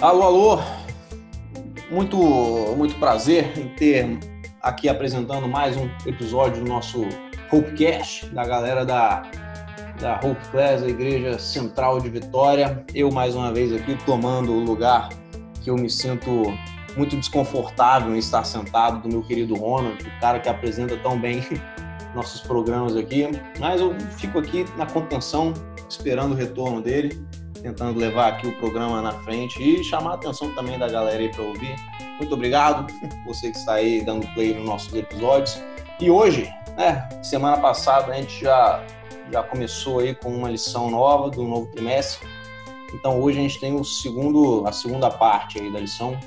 Alô, 0.00 0.22
alô. 0.22 0.58
Muito, 1.90 2.16
muito 2.74 2.94
prazer 2.98 3.52
em 3.58 3.68
ter 3.68 4.18
aqui 4.62 4.88
apresentando 4.88 5.46
mais 5.46 5.76
um 5.76 5.90
episódio 6.06 6.64
do 6.64 6.70
nosso 6.70 7.02
Hopecast, 7.52 8.24
da 8.30 8.42
galera 8.46 8.86
da, 8.86 9.20
da 10.00 10.18
Hope 10.24 10.40
Class, 10.50 10.82
a 10.82 10.88
Igreja 10.88 11.38
Central 11.38 12.00
de 12.00 12.08
Vitória. 12.08 12.82
Eu, 12.94 13.12
mais 13.12 13.34
uma 13.34 13.52
vez, 13.52 13.74
aqui 13.74 13.94
tomando 14.06 14.52
o 14.52 14.60
lugar 14.60 15.10
que 15.62 15.68
eu 15.68 15.74
me 15.74 15.90
sinto 15.90 16.44
muito 16.96 17.14
desconfortável 17.14 18.14
em 18.14 18.18
estar 18.18 18.44
sentado 18.44 19.02
do 19.02 19.08
meu 19.10 19.22
querido 19.22 19.54
Ronald, 19.54 20.02
o 20.02 20.20
cara 20.20 20.40
que 20.40 20.48
apresenta 20.48 20.96
tão 20.96 21.20
bem 21.20 21.42
nossos 22.16 22.40
programas 22.40 22.96
aqui. 22.96 23.28
Mas 23.58 23.82
eu 23.82 23.94
fico 24.16 24.38
aqui 24.38 24.64
na 24.78 24.86
contenção, 24.86 25.52
esperando 25.90 26.32
o 26.32 26.36
retorno 26.36 26.80
dele 26.80 27.22
tentando 27.62 27.98
levar 27.98 28.28
aqui 28.28 28.46
o 28.46 28.56
programa 28.58 29.02
na 29.02 29.12
frente 29.20 29.62
e 29.62 29.82
chamar 29.84 30.12
a 30.12 30.14
atenção 30.14 30.54
também 30.54 30.78
da 30.78 30.88
galera 30.88 31.20
aí 31.20 31.28
para 31.30 31.42
ouvir. 31.42 31.74
Muito 32.18 32.34
obrigado, 32.34 32.92
você 33.24 33.50
que 33.50 33.56
está 33.56 33.74
aí 33.74 34.02
dando 34.02 34.26
play 34.34 34.54
nos 34.54 34.64
nossos 34.64 34.94
episódios. 34.94 35.60
E 36.00 36.10
hoje, 36.10 36.50
né, 36.76 37.08
semana 37.22 37.58
passada 37.58 38.12
a 38.12 38.16
gente 38.16 38.40
já, 38.40 38.84
já 39.30 39.42
começou 39.42 40.00
aí 40.00 40.14
com 40.14 40.30
uma 40.30 40.50
lição 40.50 40.90
nova 40.90 41.30
do 41.30 41.42
novo 41.42 41.70
trimestre. 41.70 42.26
Então 42.94 43.20
hoje 43.20 43.38
a 43.38 43.42
gente 43.42 43.60
tem 43.60 43.74
o 43.74 43.84
segundo, 43.84 44.66
a 44.66 44.72
segunda 44.72 45.10
parte 45.10 45.60
aí 45.60 45.72
da 45.72 45.78
lição. 45.78 46.18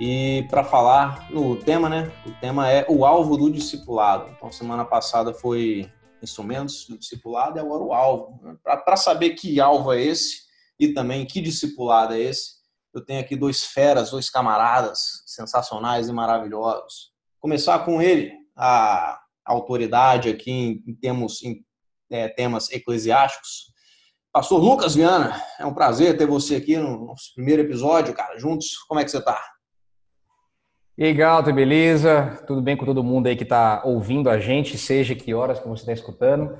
E 0.00 0.46
para 0.50 0.64
falar 0.64 1.28
no 1.30 1.54
tema, 1.54 1.88
né? 1.88 2.10
O 2.26 2.30
tema 2.32 2.68
é 2.68 2.84
o 2.88 3.04
alvo 3.04 3.36
do 3.36 3.50
discipulado. 3.50 4.30
Então 4.36 4.50
semana 4.50 4.84
passada 4.84 5.32
foi 5.32 5.88
instrumentos 6.22 6.86
do 6.88 6.98
discipulado 6.98 7.58
e 7.58 7.60
agora 7.60 7.82
o 7.82 7.92
alvo. 7.92 8.58
Para 8.62 8.96
saber 8.96 9.30
que 9.30 9.60
alvo 9.60 9.92
é 9.92 10.00
esse 10.00 10.42
e 10.78 10.92
também 10.92 11.26
que 11.26 11.40
discipulado 11.40 12.14
é 12.14 12.20
esse, 12.20 12.62
eu 12.94 13.04
tenho 13.04 13.20
aqui 13.20 13.34
dois 13.34 13.64
feras, 13.64 14.10
dois 14.10 14.28
camaradas 14.28 15.22
sensacionais 15.26 16.08
e 16.08 16.12
maravilhosos. 16.12 17.12
Começar 17.40 17.78
com 17.80 18.00
ele, 18.00 18.32
a 18.56 19.20
autoridade 19.44 20.28
aqui 20.28 20.50
em, 20.50 20.84
em, 20.86 20.94
termos, 20.94 21.42
em 21.42 21.64
é, 22.10 22.28
temas 22.28 22.70
eclesiásticos. 22.70 23.72
Pastor 24.32 24.62
Lucas 24.62 24.94
Viana, 24.94 25.42
é 25.58 25.66
um 25.66 25.74
prazer 25.74 26.16
ter 26.16 26.26
você 26.26 26.56
aqui 26.56 26.76
no 26.76 27.06
nosso 27.06 27.34
primeiro 27.34 27.62
episódio, 27.62 28.14
cara, 28.14 28.38
juntos. 28.38 28.78
Como 28.88 29.00
é 29.00 29.04
que 29.04 29.10
você 29.10 29.18
está? 29.18 29.51
E 31.02 31.04
aí, 31.04 31.52
beleza? 31.52 32.40
Tudo 32.46 32.62
bem 32.62 32.76
com 32.76 32.84
todo 32.84 33.02
mundo 33.02 33.26
aí 33.26 33.34
que 33.34 33.42
está 33.42 33.82
ouvindo 33.84 34.30
a 34.30 34.38
gente, 34.38 34.78
seja 34.78 35.16
que 35.16 35.34
horas 35.34 35.58
que 35.58 35.66
você 35.66 35.82
está 35.82 35.92
escutando. 35.92 36.56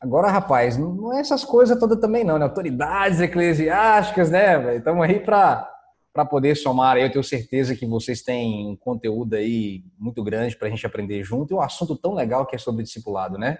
Agora, 0.00 0.30
rapaz, 0.30 0.76
não 0.76 1.12
é 1.12 1.18
essas 1.18 1.44
coisas 1.44 1.76
todas 1.76 1.98
também 1.98 2.22
não, 2.22 2.38
né? 2.38 2.44
Autoridades 2.44 3.18
eclesiásticas, 3.18 4.30
né? 4.30 4.76
Estamos 4.76 5.04
aí 5.04 5.18
para 5.18 5.68
para 6.12 6.24
poder 6.24 6.54
somar. 6.54 6.98
Eu 6.98 7.10
tenho 7.10 7.24
certeza 7.24 7.74
que 7.74 7.84
vocês 7.84 8.22
têm 8.22 8.68
um 8.68 8.76
conteúdo 8.76 9.34
aí 9.34 9.82
muito 9.98 10.22
grande 10.22 10.56
para 10.56 10.68
a 10.68 10.70
gente 10.70 10.86
aprender 10.86 11.24
junto 11.24 11.52
e 11.52 11.56
um 11.56 11.60
assunto 11.60 11.96
tão 11.96 12.14
legal 12.14 12.46
que 12.46 12.54
é 12.54 12.60
sobre 12.60 12.84
discipulado, 12.84 13.36
né? 13.36 13.58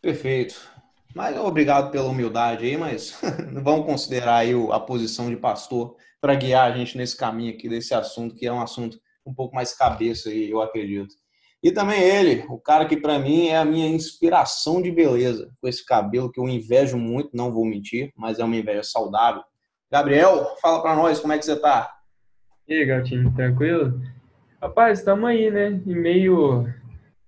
Perfeito. 0.00 0.54
Mas 1.12 1.36
obrigado 1.36 1.90
pela 1.90 2.08
humildade 2.08 2.66
aí, 2.66 2.76
mas 2.76 3.18
vamos 3.52 3.84
considerar 3.84 4.36
aí 4.36 4.52
a 4.70 4.78
posição 4.78 5.28
de 5.28 5.36
pastor 5.36 5.96
para 6.20 6.36
guiar 6.36 6.70
a 6.70 6.76
gente 6.76 6.96
nesse 6.96 7.16
caminho 7.16 7.52
aqui 7.52 7.68
desse 7.68 7.92
assunto, 7.94 8.36
que 8.36 8.46
é 8.46 8.52
um 8.52 8.62
assunto 8.62 9.02
um 9.26 9.34
pouco 9.34 9.54
mais 9.54 9.76
cabeça 9.76 10.30
eu 10.30 10.60
acredito. 10.60 11.14
E 11.62 11.72
também 11.72 11.98
ele, 12.02 12.44
o 12.50 12.58
cara 12.58 12.84
que 12.84 12.96
para 12.96 13.18
mim 13.18 13.48
é 13.48 13.56
a 13.56 13.64
minha 13.64 13.88
inspiração 13.88 14.82
de 14.82 14.90
beleza, 14.90 15.50
com 15.60 15.66
esse 15.66 15.84
cabelo 15.84 16.30
que 16.30 16.38
eu 16.38 16.46
invejo 16.46 16.98
muito, 16.98 17.30
não 17.34 17.50
vou 17.50 17.64
mentir, 17.64 18.12
mas 18.14 18.38
é 18.38 18.44
uma 18.44 18.56
inveja 18.56 18.82
saudável. 18.82 19.42
Gabriel, 19.90 20.56
fala 20.60 20.82
para 20.82 20.94
nós 20.94 21.20
como 21.20 21.32
é 21.32 21.38
que 21.38 21.44
você 21.44 21.56
tá? 21.56 21.90
E 22.68 22.74
aí, 22.74 22.84
Gatinho, 22.84 23.32
tranquilo? 23.34 23.98
Rapaz, 24.60 24.98
estamos 24.98 25.28
aí, 25.28 25.50
né? 25.50 25.80
Em 25.86 25.94
meio 25.94 26.66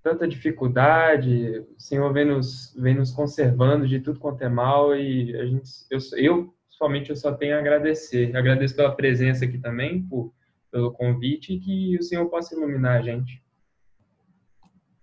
tanta 0.02 0.28
dificuldade, 0.28 1.64
o 1.76 1.80
Senhor 1.80 2.12
vem 2.12 2.26
nos, 2.26 2.72
vem 2.78 2.94
nos 2.94 3.10
conservando 3.12 3.88
de 3.88 4.00
tudo 4.00 4.20
quanto 4.20 4.40
é 4.42 4.48
mal 4.48 4.94
e 4.94 5.34
a 5.36 5.44
gente, 5.46 5.68
eu, 5.90 5.98
eu, 6.16 6.54
somente 6.68 7.10
eu 7.10 7.16
só 7.16 7.32
tenho 7.32 7.56
a 7.56 7.58
agradecer. 7.58 8.36
Agradeço 8.36 8.76
pela 8.76 8.94
presença 8.94 9.44
aqui 9.44 9.58
também, 9.58 10.06
por 10.06 10.32
pelo 10.70 10.92
convite 10.92 11.54
e 11.54 11.60
que 11.60 11.98
o 11.98 12.02
Senhor 12.02 12.28
possa 12.28 12.54
iluminar 12.54 12.98
a 12.98 13.02
gente. 13.02 13.42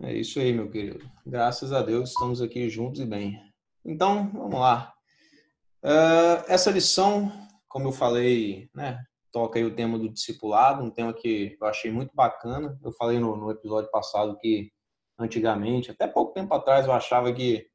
É 0.02 0.14
isso 0.14 0.40
aí, 0.40 0.52
meu 0.52 0.70
querido. 0.70 1.10
Graças 1.26 1.72
a 1.72 1.82
Deus 1.82 2.10
estamos 2.10 2.42
aqui 2.42 2.70
juntos 2.70 3.00
e 3.00 3.06
bem. 3.06 3.40
Então, 3.86 4.30
vamos 4.34 4.60
lá. 4.60 4.94
Uh, 5.84 6.44
essa 6.48 6.72
lição, 6.72 7.32
como 7.68 7.88
eu 7.88 7.92
falei, 7.92 8.70
né, 8.74 9.04
toca 9.32 9.58
aí 9.58 9.66
o 9.66 9.76
tema 9.76 9.98
do 9.98 10.10
discipulado, 10.10 10.84
um 10.84 10.90
tema 10.90 11.14
que 11.14 11.58
eu 11.60 11.68
achei 11.68 11.92
muito 11.92 12.14
bacana. 12.14 12.78
Eu 12.84 12.92
falei 12.94 13.20
no, 13.20 13.36
no 13.36 13.52
episódio 13.52 13.90
passado 13.92 14.38
que 14.40 14.72
antigamente, 15.18 15.92
até 15.92 16.08
pouco 16.08 16.34
tempo 16.34 16.54
atrás, 16.54 16.86
eu 16.86 16.92
achava 16.94 17.34
que, 17.34 17.68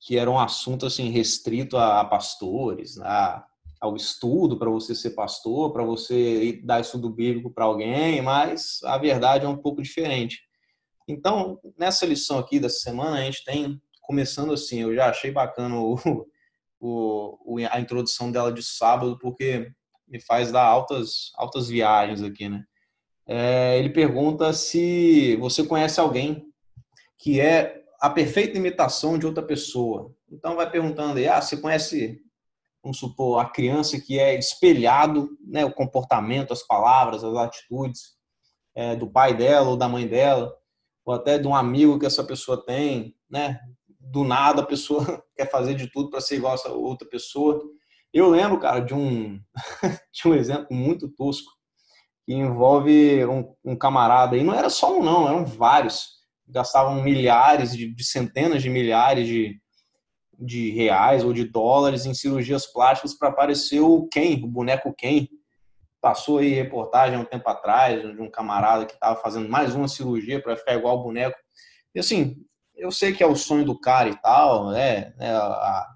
que 0.00 0.18
era 0.18 0.30
um 0.30 0.38
assunto 0.38 0.86
assim 0.86 1.10
restrito 1.10 1.76
a, 1.76 2.00
a 2.00 2.04
pastores, 2.04 2.98
a 2.98 3.44
ao 3.80 3.96
estudo 3.96 4.58
para 4.58 4.70
você 4.70 4.94
ser 4.94 5.10
pastor, 5.10 5.72
para 5.72 5.84
você 5.84 6.60
dar 6.64 6.80
estudo 6.80 7.10
bíblico 7.10 7.50
para 7.50 7.64
alguém, 7.64 8.22
mas 8.22 8.80
a 8.84 8.96
verdade 8.98 9.44
é 9.44 9.48
um 9.48 9.56
pouco 9.56 9.82
diferente. 9.82 10.40
Então, 11.08 11.60
nessa 11.78 12.04
lição 12.06 12.38
aqui 12.38 12.58
dessa 12.58 12.80
semana, 12.80 13.18
a 13.18 13.22
gente 13.22 13.44
tem, 13.44 13.80
começando 14.02 14.52
assim, 14.52 14.80
eu 14.80 14.94
já 14.94 15.10
achei 15.10 15.30
bacana 15.30 15.76
o, 15.78 15.96
o, 16.80 17.56
a 17.70 17.80
introdução 17.80 18.32
dela 18.32 18.52
de 18.52 18.62
sábado, 18.62 19.18
porque 19.18 19.70
me 20.08 20.20
faz 20.20 20.50
dar 20.50 20.64
altas, 20.64 21.32
altas 21.36 21.68
viagens 21.68 22.22
aqui, 22.22 22.48
né? 22.48 22.64
É, 23.28 23.78
ele 23.78 23.90
pergunta 23.90 24.52
se 24.52 25.36
você 25.36 25.64
conhece 25.64 25.98
alguém 25.98 26.46
que 27.18 27.40
é 27.40 27.82
a 28.00 28.08
perfeita 28.08 28.56
imitação 28.56 29.18
de 29.18 29.26
outra 29.26 29.42
pessoa. 29.42 30.14
Então 30.30 30.54
vai 30.54 30.70
perguntando 30.70 31.18
aí, 31.18 31.26
ah, 31.26 31.40
você 31.40 31.56
conhece 31.56 32.20
vamos 32.86 32.98
supor, 32.98 33.40
a 33.40 33.44
criança 33.44 34.00
que 34.00 34.16
é 34.16 34.38
espelhado, 34.38 35.36
né, 35.44 35.64
o 35.64 35.72
comportamento, 35.72 36.52
as 36.52 36.62
palavras, 36.62 37.24
as 37.24 37.34
atitudes 37.34 38.14
é, 38.76 38.94
do 38.94 39.10
pai 39.10 39.36
dela 39.36 39.70
ou 39.70 39.76
da 39.76 39.88
mãe 39.88 40.06
dela, 40.06 40.54
ou 41.04 41.12
até 41.12 41.36
de 41.36 41.48
um 41.48 41.54
amigo 41.54 41.98
que 41.98 42.06
essa 42.06 42.22
pessoa 42.22 42.64
tem, 42.64 43.16
né? 43.28 43.58
Do 43.98 44.22
nada 44.22 44.62
a 44.62 44.66
pessoa 44.66 45.20
quer 45.34 45.50
fazer 45.50 45.74
de 45.74 45.90
tudo 45.90 46.10
para 46.10 46.20
ser 46.20 46.36
igual 46.36 46.52
a 46.52 46.54
essa 46.54 46.72
outra 46.72 47.08
pessoa. 47.08 47.60
Eu 48.12 48.30
lembro, 48.30 48.60
cara, 48.60 48.78
de 48.78 48.94
um 48.94 49.40
de 50.14 50.28
um 50.28 50.34
exemplo 50.34 50.68
muito 50.70 51.08
tosco 51.08 51.50
que 52.24 52.34
envolve 52.34 53.26
um, 53.26 53.52
um 53.64 53.76
camarada 53.76 54.36
e 54.36 54.44
não 54.44 54.54
era 54.54 54.70
só 54.70 54.96
um 54.96 55.02
não, 55.02 55.26
eram 55.28 55.44
vários 55.44 56.16
gastavam 56.46 57.02
milhares 57.02 57.76
de, 57.76 57.92
de 57.92 58.04
centenas 58.04 58.62
de 58.62 58.70
milhares 58.70 59.26
de, 59.26 59.60
de 60.38 60.70
reais 60.70 61.24
ou 61.24 61.32
de 61.32 61.44
dólares 61.44 62.06
em 62.06 62.14
cirurgias 62.14 62.66
plásticas 62.66 63.14
para 63.14 63.28
aparecer 63.28 63.80
o 63.80 64.06
Ken, 64.08 64.40
o 64.42 64.46
boneco 64.46 64.94
Ken. 64.94 65.26
Passou 66.00 66.38
aí 66.38 66.52
reportagem 66.52 67.16
há 67.16 67.20
um 67.20 67.24
tempo 67.24 67.48
atrás 67.48 68.00
de 68.00 68.20
um 68.20 68.30
camarada 68.30 68.86
que 68.86 68.94
estava 68.94 69.20
fazendo 69.20 69.48
mais 69.48 69.74
uma 69.74 69.88
cirurgia 69.88 70.42
para 70.42 70.56
ficar 70.56 70.74
igual 70.74 70.98
o 70.98 71.02
boneco. 71.02 71.36
E 71.94 71.98
assim, 71.98 72.36
eu 72.76 72.90
sei 72.90 73.12
que 73.12 73.22
é 73.22 73.26
o 73.26 73.34
sonho 73.34 73.64
do 73.64 73.78
cara 73.78 74.08
e 74.08 74.16
tal, 74.20 74.70
né? 74.70 75.14
É 75.18 75.30
a, 75.30 75.86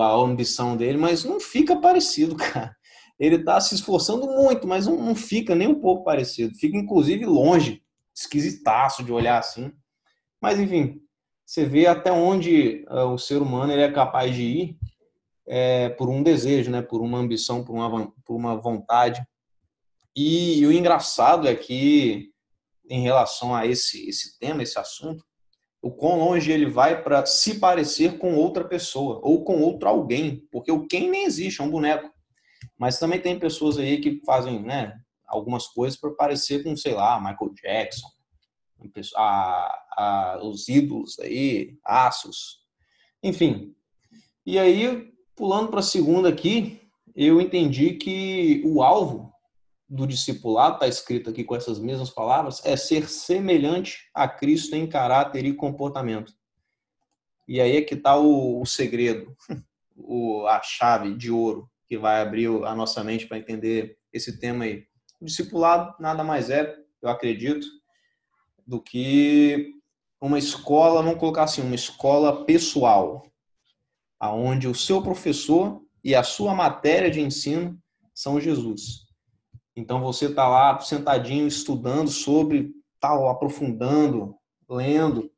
a 0.00 0.14
ambição 0.14 0.76
dele, 0.76 0.96
mas 0.96 1.24
não 1.24 1.40
fica 1.40 1.76
parecido, 1.76 2.36
cara. 2.36 2.76
Ele 3.18 3.36
está 3.36 3.60
se 3.60 3.74
esforçando 3.74 4.26
muito, 4.26 4.66
mas 4.66 4.86
não, 4.86 4.96
não 4.96 5.14
fica 5.14 5.54
nem 5.54 5.66
um 5.66 5.80
pouco 5.80 6.04
parecido. 6.04 6.54
Fica, 6.54 6.76
inclusive, 6.76 7.26
longe, 7.26 7.82
esquisitaço 8.14 9.02
de 9.02 9.12
olhar 9.12 9.38
assim. 9.38 9.72
Mas, 10.40 10.60
enfim, 10.60 11.00
você 11.48 11.64
vê 11.64 11.86
até 11.86 12.12
onde 12.12 12.84
uh, 12.90 13.06
o 13.06 13.16
ser 13.16 13.40
humano 13.40 13.72
ele 13.72 13.80
é 13.80 13.90
capaz 13.90 14.34
de 14.34 14.42
ir 14.42 14.78
é, 15.46 15.88
por 15.88 16.10
um 16.10 16.22
desejo, 16.22 16.70
né? 16.70 16.82
por 16.82 17.00
uma 17.00 17.16
ambição, 17.16 17.64
por 17.64 17.72
uma, 17.72 18.12
por 18.22 18.36
uma 18.36 18.54
vontade. 18.54 19.26
E, 20.14 20.58
e 20.58 20.66
o 20.66 20.72
engraçado 20.72 21.48
é 21.48 21.54
que, 21.54 22.30
em 22.90 23.00
relação 23.00 23.54
a 23.54 23.64
esse, 23.64 24.06
esse 24.10 24.38
tema, 24.38 24.62
esse 24.62 24.78
assunto, 24.78 25.24
o 25.80 25.90
quão 25.90 26.18
longe 26.18 26.52
ele 26.52 26.66
vai 26.66 27.02
para 27.02 27.24
se 27.24 27.58
parecer 27.58 28.18
com 28.18 28.34
outra 28.34 28.62
pessoa 28.62 29.18
ou 29.22 29.42
com 29.42 29.62
outro 29.62 29.88
alguém, 29.88 30.46
porque 30.52 30.70
o 30.70 30.86
quem 30.86 31.08
nem 31.08 31.24
existe, 31.24 31.62
é 31.62 31.64
um 31.64 31.70
boneco. 31.70 32.12
Mas 32.76 32.98
também 32.98 33.22
tem 33.22 33.38
pessoas 33.38 33.78
aí 33.78 34.02
que 34.02 34.20
fazem 34.26 34.62
né, 34.62 35.00
algumas 35.26 35.66
coisas 35.66 35.98
para 35.98 36.10
parecer 36.10 36.62
com, 36.62 36.76
sei 36.76 36.92
lá, 36.92 37.18
Michael 37.18 37.54
Jackson, 37.54 38.17
a, 39.16 39.78
a, 39.96 40.40
os 40.42 40.68
ídolos 40.68 41.18
aí, 41.18 41.78
Aços, 41.84 42.60
enfim. 43.22 43.74
E 44.46 44.58
aí, 44.58 45.12
pulando 45.34 45.68
para 45.68 45.80
a 45.80 45.82
segunda 45.82 46.28
aqui, 46.28 46.80
eu 47.14 47.40
entendi 47.40 47.94
que 47.94 48.62
o 48.64 48.82
alvo 48.82 49.32
do 49.88 50.06
discipulado, 50.06 50.74
está 50.74 50.86
escrito 50.86 51.30
aqui 51.30 51.42
com 51.42 51.56
essas 51.56 51.78
mesmas 51.78 52.10
palavras, 52.10 52.64
é 52.64 52.76
ser 52.76 53.08
semelhante 53.08 54.08
a 54.14 54.28
Cristo 54.28 54.76
em 54.76 54.86
caráter 54.86 55.44
e 55.46 55.54
comportamento. 55.54 56.32
E 57.46 57.60
aí 57.60 57.78
é 57.78 57.82
que 57.82 57.94
está 57.94 58.16
o, 58.16 58.60
o 58.60 58.66
segredo, 58.66 59.34
o, 59.96 60.46
a 60.46 60.60
chave 60.62 61.16
de 61.16 61.30
ouro. 61.30 61.70
que 61.86 61.96
vai 61.96 62.20
abrir 62.20 62.48
a 62.64 62.74
nossa 62.74 63.02
mente 63.02 63.26
para 63.26 63.38
entender 63.38 63.96
esse 64.12 64.38
tema 64.38 64.64
aí. 64.64 64.84
O 65.18 65.24
discipulado 65.24 65.94
nada 65.98 66.22
mais 66.22 66.50
é, 66.50 66.76
eu 67.00 67.08
acredito, 67.08 67.66
do 68.68 68.82
que 68.82 69.72
uma 70.20 70.38
escola, 70.38 71.02
vamos 71.02 71.18
colocar 71.18 71.44
assim, 71.44 71.62
uma 71.62 71.74
escola 71.74 72.44
pessoal, 72.44 73.26
aonde 74.20 74.68
o 74.68 74.74
seu 74.74 75.00
professor 75.00 75.82
e 76.04 76.14
a 76.14 76.22
sua 76.22 76.54
matéria 76.54 77.10
de 77.10 77.18
ensino 77.18 77.80
são 78.14 78.38
Jesus. 78.38 79.06
Então 79.74 80.02
você 80.02 80.26
está 80.26 80.46
lá 80.46 80.78
sentadinho 80.80 81.46
estudando 81.46 82.10
sobre, 82.10 82.74
tal, 83.00 83.28
aprofundando, 83.28 84.36
lendo 84.68 85.32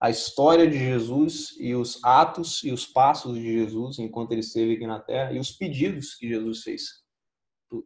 a 0.00 0.10
história 0.10 0.68
de 0.68 0.76
Jesus 0.76 1.54
e 1.60 1.76
os 1.76 2.02
atos 2.02 2.64
e 2.64 2.72
os 2.72 2.84
passos 2.86 3.36
de 3.36 3.42
Jesus 3.42 4.00
enquanto 4.00 4.32
ele 4.32 4.40
esteve 4.40 4.74
aqui 4.74 4.86
na 4.86 4.98
Terra 4.98 5.32
e 5.32 5.38
os 5.38 5.52
pedidos 5.52 6.16
que 6.16 6.28
Jesus 6.28 6.62
fez 6.62 7.04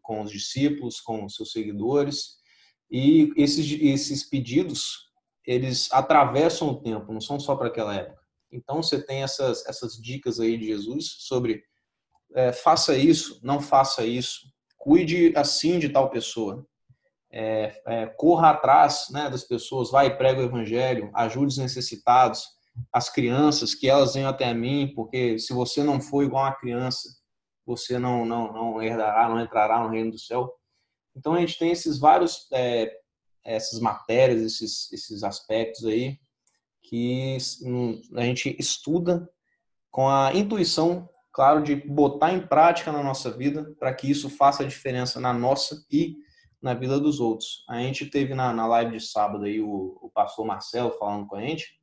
com 0.02 0.22
os 0.22 0.30
discípulos, 0.30 0.98
com 0.98 1.26
os 1.26 1.34
seus 1.34 1.52
seguidores. 1.52 2.37
E 2.90 3.32
esses, 3.36 3.70
esses 3.80 4.24
pedidos, 4.24 5.10
eles 5.46 5.88
atravessam 5.92 6.68
o 6.68 6.80
tempo, 6.80 7.12
não 7.12 7.20
são 7.20 7.38
só 7.38 7.54
para 7.56 7.68
aquela 7.68 7.94
época. 7.94 8.18
Então 8.50 8.82
você 8.82 9.02
tem 9.02 9.22
essas, 9.22 9.66
essas 9.66 9.94
dicas 9.94 10.40
aí 10.40 10.56
de 10.56 10.66
Jesus 10.66 11.16
sobre 11.20 11.62
é, 12.34 12.52
faça 12.52 12.96
isso, 12.96 13.40
não 13.42 13.60
faça 13.60 14.04
isso, 14.04 14.46
cuide 14.76 15.32
assim 15.36 15.78
de 15.78 15.88
tal 15.88 16.10
pessoa, 16.10 16.66
é, 17.30 17.80
é, 17.86 18.06
corra 18.06 18.50
atrás 18.50 19.06
né, 19.10 19.28
das 19.28 19.44
pessoas, 19.44 19.90
vai 19.90 20.06
e 20.06 20.16
prega 20.16 20.40
o 20.40 20.44
evangelho, 20.44 21.10
ajude 21.14 21.46
os 21.46 21.58
necessitados, 21.58 22.46
as 22.92 23.10
crianças, 23.10 23.74
que 23.74 23.88
elas 23.88 24.14
venham 24.14 24.30
até 24.30 24.52
mim, 24.54 24.92
porque 24.94 25.38
se 25.38 25.52
você 25.52 25.82
não 25.82 26.00
for 26.00 26.22
igual 26.22 26.44
a 26.44 26.54
criança, 26.54 27.08
você 27.66 27.98
não, 27.98 28.24
não, 28.24 28.52
não 28.52 28.82
herdará, 28.82 29.28
não 29.28 29.40
entrará 29.40 29.80
no 29.82 29.90
reino 29.90 30.12
do 30.12 30.18
céu. 30.18 30.50
Então 31.18 31.34
a 31.34 31.40
gente 31.40 31.58
tem 31.58 31.72
esses 31.72 31.98
vários, 31.98 32.46
é, 32.52 32.92
essas 33.44 33.80
matérias, 33.80 34.40
esses, 34.40 34.92
esses 34.92 35.22
aspectos 35.24 35.84
aí, 35.84 36.18
que 36.82 37.36
a 38.14 38.22
gente 38.22 38.56
estuda 38.58 39.28
com 39.90 40.08
a 40.08 40.32
intuição, 40.32 41.08
claro, 41.32 41.62
de 41.62 41.74
botar 41.74 42.32
em 42.32 42.46
prática 42.46 42.92
na 42.92 43.02
nossa 43.02 43.30
vida, 43.30 43.74
para 43.78 43.92
que 43.92 44.10
isso 44.10 44.30
faça 44.30 44.64
diferença 44.64 45.20
na 45.20 45.32
nossa 45.32 45.84
e 45.90 46.16
na 46.62 46.72
vida 46.72 46.98
dos 46.98 47.20
outros. 47.20 47.64
A 47.68 47.78
gente 47.78 48.06
teve 48.06 48.34
na, 48.34 48.52
na 48.52 48.66
live 48.66 48.92
de 48.92 49.00
sábado 49.00 49.44
aí 49.44 49.60
o, 49.60 49.98
o 50.00 50.10
pastor 50.10 50.46
Marcelo 50.46 50.92
falando 50.92 51.26
com 51.26 51.36
a 51.36 51.40
gente. 51.40 51.78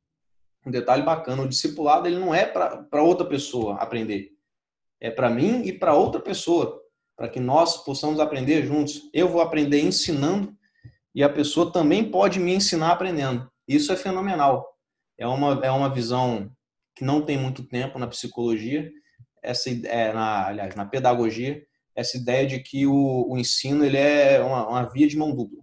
Um 0.66 0.70
detalhe 0.70 1.02
bacana, 1.02 1.42
o 1.42 1.48
discipulado 1.48 2.08
ele 2.08 2.18
não 2.18 2.34
é 2.34 2.44
para 2.44 3.02
outra 3.02 3.26
pessoa 3.26 3.76
aprender. 3.76 4.32
É 5.00 5.10
para 5.10 5.30
mim 5.30 5.62
e 5.62 5.72
para 5.72 5.94
outra 5.94 6.20
pessoa, 6.20 6.82
para 7.16 7.28
que 7.28 7.40
nós 7.40 7.82
possamos 7.82 8.20
aprender 8.20 8.66
juntos. 8.66 9.08
Eu 9.12 9.28
vou 9.28 9.40
aprender 9.40 9.80
ensinando 9.80 10.54
e 11.14 11.22
a 11.22 11.28
pessoa 11.28 11.72
também 11.72 12.10
pode 12.10 12.38
me 12.38 12.54
ensinar 12.54 12.92
aprendendo. 12.92 13.50
Isso 13.66 13.90
é 13.92 13.96
fenomenal. 13.96 14.66
É 15.18 15.26
uma, 15.26 15.64
é 15.64 15.70
uma 15.70 15.92
visão 15.92 16.50
que 16.94 17.04
não 17.04 17.22
tem 17.22 17.38
muito 17.38 17.64
tempo 17.64 17.98
na 17.98 18.06
psicologia, 18.06 18.90
essa 19.42 19.70
é, 19.70 20.12
na, 20.12 20.46
aliás, 20.46 20.74
na 20.74 20.84
pedagogia, 20.84 21.62
essa 21.94 22.16
ideia 22.16 22.46
de 22.46 22.58
que 22.60 22.86
o, 22.86 23.26
o 23.30 23.38
ensino 23.38 23.84
ele 23.84 23.96
é 23.96 24.40
uma, 24.40 24.68
uma, 24.68 24.82
via 24.90 25.08
de 25.08 25.16
mão 25.16 25.34
dupla. 25.34 25.62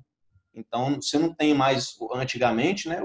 Então, 0.56 0.96
você 0.96 1.18
não 1.20 1.34
tem 1.34 1.54
mais, 1.54 1.96
antigamente, 2.14 2.88
né, 2.88 3.00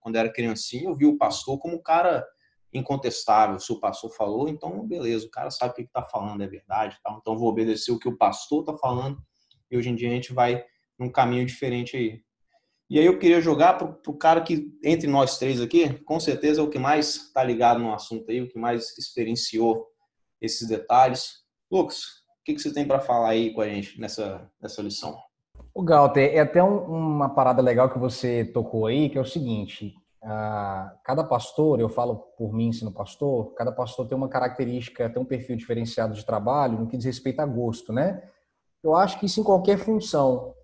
quando 0.00 0.16
era 0.16 0.32
criancinha, 0.32 0.88
eu 0.88 0.96
vi 0.96 1.06
o 1.06 1.16
pastor 1.16 1.58
como 1.58 1.76
um 1.76 1.82
cara 1.82 2.24
incontestável. 2.72 3.58
Se 3.58 3.72
o 3.72 3.80
pastor 3.80 4.10
falou, 4.14 4.48
então 4.48 4.86
beleza, 4.86 5.26
o 5.26 5.30
cara 5.30 5.50
sabe 5.50 5.72
o 5.72 5.74
que 5.74 5.82
está 5.82 6.02
falando, 6.02 6.42
é 6.42 6.46
verdade. 6.46 6.98
Tá? 7.02 7.16
Então, 7.20 7.38
vou 7.38 7.48
obedecer 7.48 7.92
o 7.92 7.98
que 7.98 8.08
o 8.08 8.16
pastor 8.16 8.60
está 8.60 8.76
falando 8.76 9.18
e 9.70 9.76
hoje 9.76 9.90
em 9.90 9.94
dia 9.94 10.08
a 10.08 10.12
gente 10.12 10.32
vai 10.32 10.64
num 10.98 11.10
caminho 11.10 11.46
diferente 11.46 11.96
aí. 11.96 12.22
E 12.90 12.98
aí 12.98 13.04
eu 13.04 13.18
queria 13.18 13.40
jogar 13.40 13.74
para 13.74 13.98
o 14.06 14.16
cara 14.16 14.40
que, 14.40 14.66
entre 14.82 15.06
nós 15.06 15.38
três 15.38 15.60
aqui, 15.60 15.92
com 16.04 16.18
certeza 16.18 16.60
é 16.60 16.64
o 16.64 16.70
que 16.70 16.78
mais 16.78 17.16
está 17.16 17.44
ligado 17.44 17.80
no 17.80 17.92
assunto 17.92 18.30
aí, 18.30 18.40
o 18.40 18.48
que 18.48 18.58
mais 18.58 18.96
experienciou 18.96 19.86
esses 20.40 20.66
detalhes. 20.66 21.44
Lucas, 21.70 22.22
que, 22.48 22.54
que 22.54 22.62
você 22.62 22.72
tem 22.72 22.86
para 22.86 22.98
falar 22.98 23.28
aí 23.28 23.52
com 23.52 23.60
a 23.60 23.68
gente 23.68 24.00
nessa, 24.00 24.50
nessa 24.60 24.80
lição? 24.80 25.18
O 25.74 25.82
Galter, 25.82 26.34
é 26.34 26.40
até 26.40 26.64
um, 26.64 26.78
uma 26.78 27.28
parada 27.28 27.60
legal 27.60 27.90
que 27.90 27.98
você 27.98 28.42
tocou 28.42 28.86
aí, 28.86 29.10
que 29.10 29.18
é 29.18 29.20
o 29.20 29.24
seguinte: 29.24 29.94
cada 30.20 31.24
pastor, 31.24 31.80
eu 31.80 31.88
falo 31.88 32.16
por 32.36 32.52
mim 32.52 32.72
sendo 32.72 32.90
pastor, 32.90 33.54
cada 33.54 33.72
pastor 33.72 34.06
tem 34.06 34.16
uma 34.16 34.28
característica, 34.28 35.08
tem 35.08 35.22
um 35.22 35.24
perfil 35.24 35.56
diferenciado 35.56 36.14
de 36.14 36.24
trabalho 36.24 36.78
no 36.78 36.86
que 36.86 36.96
diz 36.96 37.06
respeito 37.06 37.40
a 37.40 37.46
gosto, 37.46 37.92
né? 37.92 38.22
Eu 38.82 38.94
acho 38.94 39.18
que 39.18 39.26
isso 39.26 39.40
em 39.40 39.44
qualquer 39.44 39.78
função. 39.78 40.54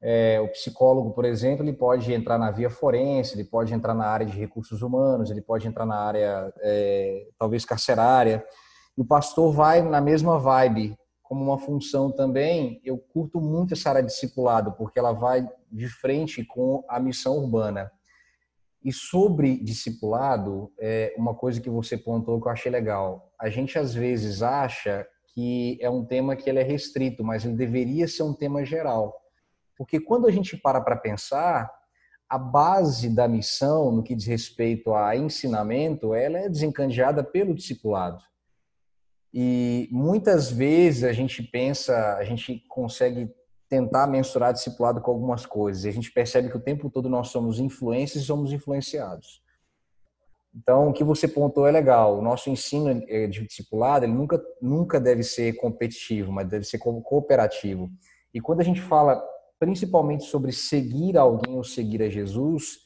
É, 0.00 0.40
o 0.40 0.48
psicólogo, 0.48 1.12
por 1.12 1.24
exemplo, 1.24 1.64
ele 1.64 1.72
pode 1.72 2.12
entrar 2.12 2.36
na 2.36 2.50
via 2.50 2.68
forense, 2.68 3.34
ele 3.34 3.44
pode 3.44 3.72
entrar 3.72 3.94
na 3.94 4.06
área 4.06 4.26
de 4.26 4.36
recursos 4.36 4.82
humanos, 4.82 5.30
ele 5.30 5.40
pode 5.40 5.66
entrar 5.68 5.86
na 5.86 5.96
área, 5.96 6.52
é, 6.60 7.28
talvez, 7.38 7.64
carcerária. 7.64 8.44
E 8.98 9.00
o 9.00 9.04
pastor 9.04 9.52
vai 9.52 9.80
na 9.80 10.00
mesma 10.00 10.38
vibe, 10.38 10.98
como 11.22 11.44
uma 11.44 11.58
função 11.58 12.10
também, 12.10 12.78
eu 12.84 12.98
curto 12.98 13.40
muito 13.40 13.72
essa 13.72 13.88
área 13.88 14.02
discipulado, 14.02 14.72
porque 14.72 14.98
ela 14.98 15.12
vai 15.12 15.48
de 15.70 15.88
frente 15.88 16.44
com 16.44 16.84
a 16.86 17.00
missão 17.00 17.38
urbana. 17.38 17.90
E 18.84 18.92
sobre 18.92 19.56
discipulado, 19.58 20.72
é 20.78 21.14
uma 21.16 21.34
coisa 21.34 21.60
que 21.60 21.70
você 21.70 21.96
pontuou 21.96 22.40
que 22.40 22.48
eu 22.48 22.52
achei 22.52 22.70
legal. 22.70 23.32
A 23.40 23.48
gente 23.48 23.78
às 23.78 23.94
vezes 23.94 24.42
acha 24.42 25.06
que 25.34 25.78
é 25.80 25.88
um 25.88 26.04
tema 26.04 26.36
que 26.36 26.48
ele 26.48 26.58
é 26.58 26.62
restrito, 26.62 27.24
mas 27.24 27.44
ele 27.44 27.54
deveria 27.54 28.08
ser 28.08 28.22
um 28.22 28.34
tema 28.34 28.64
geral. 28.64 29.14
Porque 29.76 30.00
quando 30.00 30.26
a 30.26 30.30
gente 30.30 30.56
para 30.56 30.80
para 30.80 30.96
pensar, 30.96 31.70
a 32.28 32.38
base 32.38 33.08
da 33.14 33.28
missão, 33.28 33.92
no 33.92 34.02
que 34.02 34.14
diz 34.14 34.26
respeito 34.26 34.94
a 34.94 35.14
ensinamento, 35.16 36.14
ela 36.14 36.38
é 36.38 36.48
desencadeada 36.48 37.22
pelo 37.22 37.54
discipulado. 37.54 38.22
E 39.32 39.88
muitas 39.90 40.50
vezes 40.50 41.04
a 41.04 41.12
gente 41.12 41.42
pensa, 41.42 42.16
a 42.16 42.24
gente 42.24 42.64
consegue 42.68 43.30
tentar 43.72 44.06
mensurar 44.06 44.52
discipulado 44.52 45.00
com 45.00 45.10
algumas 45.10 45.46
coisas. 45.46 45.86
E 45.86 45.88
a 45.88 45.92
gente 45.92 46.12
percebe 46.12 46.50
que 46.50 46.56
o 46.58 46.60
tempo 46.60 46.90
todo 46.90 47.08
nós 47.08 47.28
somos 47.28 47.58
influências 47.58 48.22
e 48.22 48.26
somos 48.26 48.52
influenciados. 48.52 49.42
Então, 50.54 50.90
o 50.90 50.92
que 50.92 51.02
você 51.02 51.26
pontuou 51.26 51.66
é 51.66 51.70
legal. 51.70 52.18
O 52.18 52.22
nosso 52.22 52.50
ensino 52.50 53.02
é, 53.08 53.26
de 53.26 53.46
discipulado, 53.46 54.04
ele 54.04 54.12
nunca, 54.12 54.38
nunca 54.60 55.00
deve 55.00 55.22
ser 55.22 55.54
competitivo, 55.54 56.30
mas 56.30 56.46
deve 56.50 56.66
ser 56.66 56.76
cooperativo. 56.76 57.90
E 58.34 58.42
quando 58.42 58.60
a 58.60 58.64
gente 58.64 58.82
fala 58.82 59.18
principalmente 59.58 60.24
sobre 60.24 60.52
seguir 60.52 61.16
alguém 61.16 61.56
ou 61.56 61.64
seguir 61.64 62.02
a 62.02 62.10
Jesus, 62.10 62.80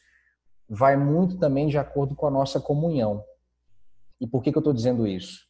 vai 0.68 0.96
muito 0.96 1.36
também 1.36 1.66
de 1.66 1.78
acordo 1.78 2.14
com 2.14 2.28
a 2.28 2.30
nossa 2.30 2.60
comunhão. 2.60 3.24
E 4.20 4.26
por 4.26 4.40
que, 4.40 4.52
que 4.52 4.58
eu 4.58 4.60
estou 4.60 4.72
dizendo 4.72 5.04
isso? 5.04 5.46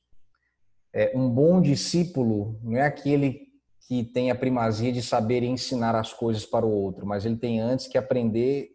é, 0.97 1.13
um 1.15 1.29
bom 1.29 1.61
discípulo 1.61 2.59
não 2.63 2.79
é 2.79 2.81
aquele 2.81 3.46
que 3.87 4.03
tem 4.03 4.31
a 4.31 4.35
primazia 4.35 4.93
de 4.93 5.03
saber 5.03 5.43
ensinar 5.43 5.95
as 5.95 6.13
coisas 6.13 6.45
para 6.45 6.67
o 6.67 6.71
outro, 6.71 7.07
mas 7.07 7.25
ele 7.25 7.37
tem 7.37 7.61
antes 7.61 7.87
que 7.87 7.97
aprender 7.97 8.71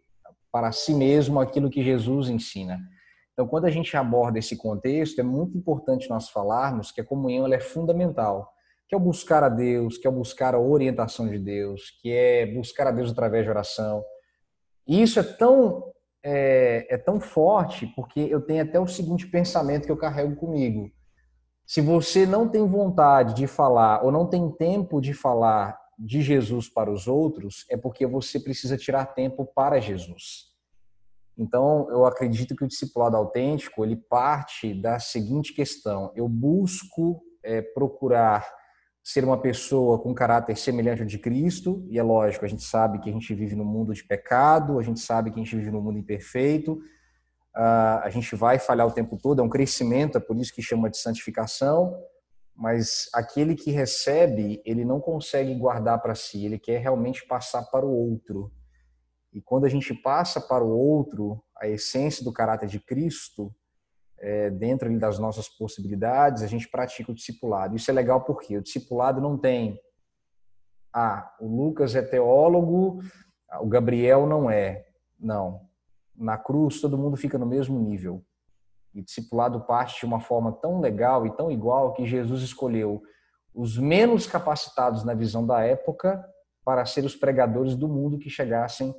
para 0.50 0.72
si 0.72 0.94
mesmo 0.94 1.40
aquilo 1.40 1.70
que 1.70 1.82
Jesus 1.82 2.28
ensina. 2.28 2.80
Então, 3.32 3.46
quando 3.46 3.66
a 3.66 3.70
gente 3.70 3.96
aborda 3.96 4.38
esse 4.38 4.56
contexto, 4.56 5.18
é 5.18 5.22
muito 5.22 5.56
importante 5.56 6.08
nós 6.08 6.28
falarmos 6.28 6.90
que 6.90 7.00
a 7.00 7.04
comunhão 7.04 7.46
é 7.52 7.60
fundamental, 7.60 8.52
que 8.88 8.94
é 8.94 8.98
o 8.98 9.00
buscar 9.00 9.42
a 9.42 9.48
Deus, 9.48 9.96
que 9.98 10.06
é 10.06 10.10
o 10.10 10.14
buscar 10.14 10.54
a 10.54 10.60
orientação 10.60 11.28
de 11.28 11.38
Deus, 11.38 11.90
que 12.00 12.10
é 12.12 12.46
buscar 12.46 12.86
a 12.86 12.90
Deus 12.90 13.10
através 13.10 13.44
de 13.44 13.50
oração. 13.50 14.02
E 14.86 15.02
isso 15.02 15.18
é 15.18 15.22
tão 15.22 15.92
é, 16.24 16.86
é 16.88 16.98
tão 16.98 17.20
forte 17.20 17.86
porque 17.96 18.20
eu 18.20 18.40
tenho 18.40 18.62
até 18.62 18.78
o 18.78 18.86
seguinte 18.86 19.26
pensamento 19.26 19.86
que 19.86 19.92
eu 19.92 19.96
carrego 19.96 20.36
comigo 20.36 20.90
se 21.72 21.80
você 21.80 22.26
não 22.26 22.46
tem 22.46 22.68
vontade 22.68 23.32
de 23.32 23.46
falar 23.46 24.04
ou 24.04 24.12
não 24.12 24.28
tem 24.28 24.50
tempo 24.50 25.00
de 25.00 25.14
falar 25.14 25.74
de 25.98 26.20
Jesus 26.20 26.68
para 26.68 26.92
os 26.92 27.08
outros, 27.08 27.64
é 27.70 27.78
porque 27.78 28.06
você 28.06 28.38
precisa 28.38 28.76
tirar 28.76 29.06
tempo 29.06 29.46
para 29.46 29.80
Jesus. 29.80 30.52
Então, 31.34 31.88
eu 31.90 32.04
acredito 32.04 32.54
que 32.54 32.62
o 32.62 32.68
discipulado 32.68 33.16
autêntico 33.16 33.82
ele 33.82 33.96
parte 33.96 34.74
da 34.74 34.98
seguinte 34.98 35.54
questão: 35.54 36.12
eu 36.14 36.28
busco 36.28 37.22
é, 37.42 37.62
procurar 37.62 38.46
ser 39.02 39.24
uma 39.24 39.40
pessoa 39.40 39.98
com 39.98 40.12
caráter 40.12 40.58
semelhante 40.58 41.00
ao 41.00 41.08
de 41.08 41.18
Cristo, 41.18 41.86
e 41.88 41.98
é 41.98 42.02
lógico, 42.02 42.44
a 42.44 42.48
gente 42.48 42.64
sabe 42.64 42.98
que 42.98 43.08
a 43.08 43.12
gente 43.14 43.32
vive 43.32 43.56
no 43.56 43.64
mundo 43.64 43.94
de 43.94 44.04
pecado, 44.04 44.78
a 44.78 44.82
gente 44.82 45.00
sabe 45.00 45.30
que 45.30 45.40
a 45.40 45.42
gente 45.42 45.56
vive 45.56 45.70
no 45.70 45.80
mundo 45.80 45.98
imperfeito, 45.98 46.82
a 47.54 48.08
gente 48.10 48.34
vai 48.34 48.58
falhar 48.58 48.86
o 48.86 48.92
tempo 48.92 49.16
todo, 49.16 49.40
é 49.40 49.44
um 49.44 49.48
crescimento, 49.48 50.16
é 50.16 50.20
por 50.20 50.36
isso 50.36 50.54
que 50.54 50.62
chama 50.62 50.88
de 50.88 50.96
santificação, 50.96 52.02
mas 52.54 53.08
aquele 53.14 53.54
que 53.54 53.70
recebe, 53.70 54.62
ele 54.64 54.84
não 54.84 55.00
consegue 55.00 55.54
guardar 55.54 56.00
para 56.00 56.14
si, 56.14 56.44
ele 56.44 56.58
quer 56.58 56.78
realmente 56.80 57.26
passar 57.26 57.62
para 57.64 57.84
o 57.84 57.92
outro. 57.92 58.52
E 59.32 59.40
quando 59.40 59.64
a 59.64 59.68
gente 59.68 59.94
passa 59.94 60.40
para 60.40 60.64
o 60.64 60.70
outro 60.70 61.42
a 61.58 61.66
essência 61.66 62.24
do 62.24 62.32
caráter 62.32 62.68
de 62.68 62.78
Cristo, 62.78 63.54
é, 64.18 64.50
dentro 64.50 64.96
das 64.98 65.18
nossas 65.18 65.48
possibilidades, 65.48 66.42
a 66.42 66.46
gente 66.46 66.68
pratica 66.68 67.10
o 67.10 67.14
discipulado. 67.14 67.74
Isso 67.74 67.90
é 67.90 67.94
legal 67.94 68.24
porque 68.24 68.56
o 68.56 68.62
discipulado 68.62 69.20
não 69.20 69.36
tem. 69.36 69.80
Ah, 70.94 71.34
o 71.40 71.48
Lucas 71.48 71.96
é 71.96 72.02
teólogo, 72.02 73.00
o 73.60 73.66
Gabriel 73.66 74.26
não 74.26 74.50
é. 74.50 74.86
Não. 75.18 75.71
Na 76.22 76.38
cruz, 76.38 76.80
todo 76.80 76.96
mundo 76.96 77.16
fica 77.16 77.36
no 77.36 77.44
mesmo 77.44 77.78
nível. 77.80 78.22
E 78.94 79.02
discipulado 79.02 79.60
parte 79.62 80.00
de 80.00 80.06
uma 80.06 80.20
forma 80.20 80.52
tão 80.52 80.80
legal 80.80 81.26
e 81.26 81.36
tão 81.36 81.50
igual 81.50 81.92
que 81.94 82.06
Jesus 82.06 82.42
escolheu 82.42 83.02
os 83.52 83.76
menos 83.76 84.26
capacitados 84.26 85.04
na 85.04 85.14
visão 85.14 85.44
da 85.44 85.62
época 85.62 86.24
para 86.64 86.86
ser 86.86 87.04
os 87.04 87.16
pregadores 87.16 87.74
do 87.74 87.88
mundo 87.88 88.18
que 88.18 88.30
chegassem, 88.30 88.94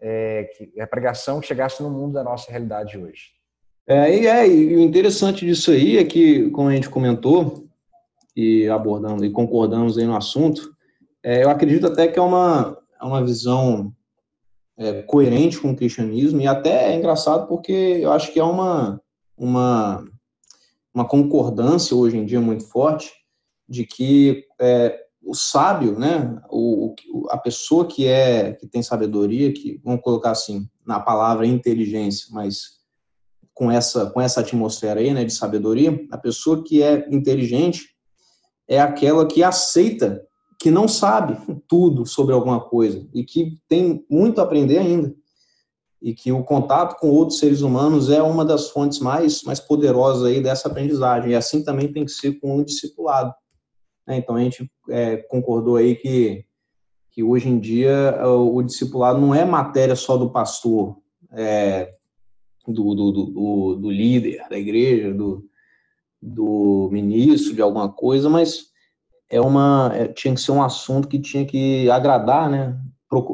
é, 0.00 0.44
que, 0.56 0.80
a 0.80 0.86
pregação 0.86 1.40
que 1.40 1.46
chegasse 1.46 1.80
no 1.82 1.88
mundo 1.88 2.14
da 2.14 2.24
nossa 2.24 2.50
realidade 2.50 2.98
hoje. 2.98 3.30
É, 3.86 4.14
e, 4.14 4.26
é, 4.26 4.48
e 4.48 4.76
o 4.76 4.80
interessante 4.80 5.46
disso 5.46 5.70
aí 5.70 5.96
é 5.96 6.04
que, 6.04 6.50
como 6.50 6.68
a 6.68 6.74
gente 6.74 6.90
comentou, 6.90 7.68
e 8.34 8.68
abordamos 8.68 9.22
e 9.22 9.30
concordamos 9.30 9.96
aí 9.96 10.06
no 10.06 10.16
assunto, 10.16 10.74
é, 11.22 11.44
eu 11.44 11.50
acredito 11.50 11.86
até 11.86 12.08
que 12.08 12.18
é 12.18 12.22
uma, 12.22 12.76
é 13.00 13.04
uma 13.04 13.24
visão 13.24 13.94
é, 14.76 15.02
coerente 15.02 15.58
com 15.58 15.70
o 15.70 15.76
cristianismo, 15.76 16.40
e 16.40 16.46
até 16.46 16.92
é 16.92 16.96
engraçado 16.96 17.46
porque 17.46 17.72
eu 17.72 18.12
acho 18.12 18.32
que 18.32 18.40
é 18.40 18.44
uma, 18.44 19.00
uma, 19.36 20.04
uma 20.94 21.06
concordância 21.06 21.96
hoje 21.96 22.16
em 22.16 22.24
dia 22.24 22.40
muito 22.40 22.64
forte 22.64 23.12
de 23.68 23.84
que 23.84 24.44
é, 24.60 24.98
o 25.22 25.34
sábio, 25.34 25.98
né, 25.98 26.40
o, 26.50 26.94
a 27.30 27.38
pessoa 27.38 27.86
que 27.86 28.06
é 28.06 28.52
que 28.52 28.66
tem 28.66 28.82
sabedoria, 28.82 29.52
que 29.52 29.80
vamos 29.84 30.02
colocar 30.02 30.32
assim 30.32 30.68
na 30.84 30.98
palavra 30.98 31.46
inteligência, 31.46 32.26
mas 32.30 32.80
com 33.54 33.70
essa, 33.70 34.10
com 34.10 34.20
essa 34.20 34.40
atmosfera 34.40 35.00
aí, 35.00 35.12
né, 35.14 35.24
de 35.24 35.32
sabedoria, 35.32 36.04
a 36.10 36.18
pessoa 36.18 36.64
que 36.64 36.82
é 36.82 37.06
inteligente 37.10 37.90
é 38.66 38.80
aquela 38.80 39.26
que 39.26 39.42
aceita 39.42 40.26
que 40.62 40.70
não 40.70 40.86
sabe 40.86 41.36
tudo 41.66 42.06
sobre 42.06 42.32
alguma 42.32 42.60
coisa 42.60 43.04
e 43.12 43.24
que 43.24 43.58
tem 43.68 44.06
muito 44.08 44.40
a 44.40 44.44
aprender 44.44 44.78
ainda. 44.78 45.12
E 46.00 46.14
que 46.14 46.30
o 46.30 46.44
contato 46.44 47.00
com 47.00 47.10
outros 47.10 47.40
seres 47.40 47.62
humanos 47.62 48.08
é 48.08 48.22
uma 48.22 48.44
das 48.44 48.70
fontes 48.70 49.00
mais, 49.00 49.42
mais 49.42 49.58
poderosas 49.58 50.22
aí 50.22 50.40
dessa 50.40 50.68
aprendizagem. 50.68 51.32
E 51.32 51.34
assim 51.34 51.64
também 51.64 51.92
tem 51.92 52.04
que 52.04 52.12
ser 52.12 52.38
com 52.38 52.58
o 52.58 52.64
discipulado. 52.64 53.34
Né, 54.06 54.18
então 54.18 54.36
a 54.36 54.40
gente 54.40 54.70
é, 54.88 55.16
concordou 55.16 55.74
aí 55.74 55.96
que, 55.96 56.44
que 57.10 57.24
hoje 57.24 57.48
em 57.48 57.58
dia 57.58 58.20
o, 58.24 58.54
o 58.54 58.62
discipulado 58.62 59.20
não 59.20 59.34
é 59.34 59.44
matéria 59.44 59.96
só 59.96 60.16
do 60.16 60.30
pastor, 60.30 60.96
é, 61.32 61.92
do, 62.68 62.94
do, 62.94 63.12
do, 63.12 63.74
do 63.80 63.90
líder 63.90 64.46
da 64.48 64.56
igreja, 64.56 65.12
do, 65.12 65.44
do 66.22 66.88
ministro 66.92 67.52
de 67.52 67.60
alguma 67.60 67.92
coisa, 67.92 68.30
mas 68.30 68.71
é 69.32 69.40
uma 69.40 69.90
é, 69.94 70.08
tinha 70.08 70.34
que 70.34 70.40
ser 70.40 70.52
um 70.52 70.62
assunto 70.62 71.08
que 71.08 71.18
tinha 71.18 71.44
que 71.46 71.90
agradar, 71.90 72.50
né, 72.50 72.78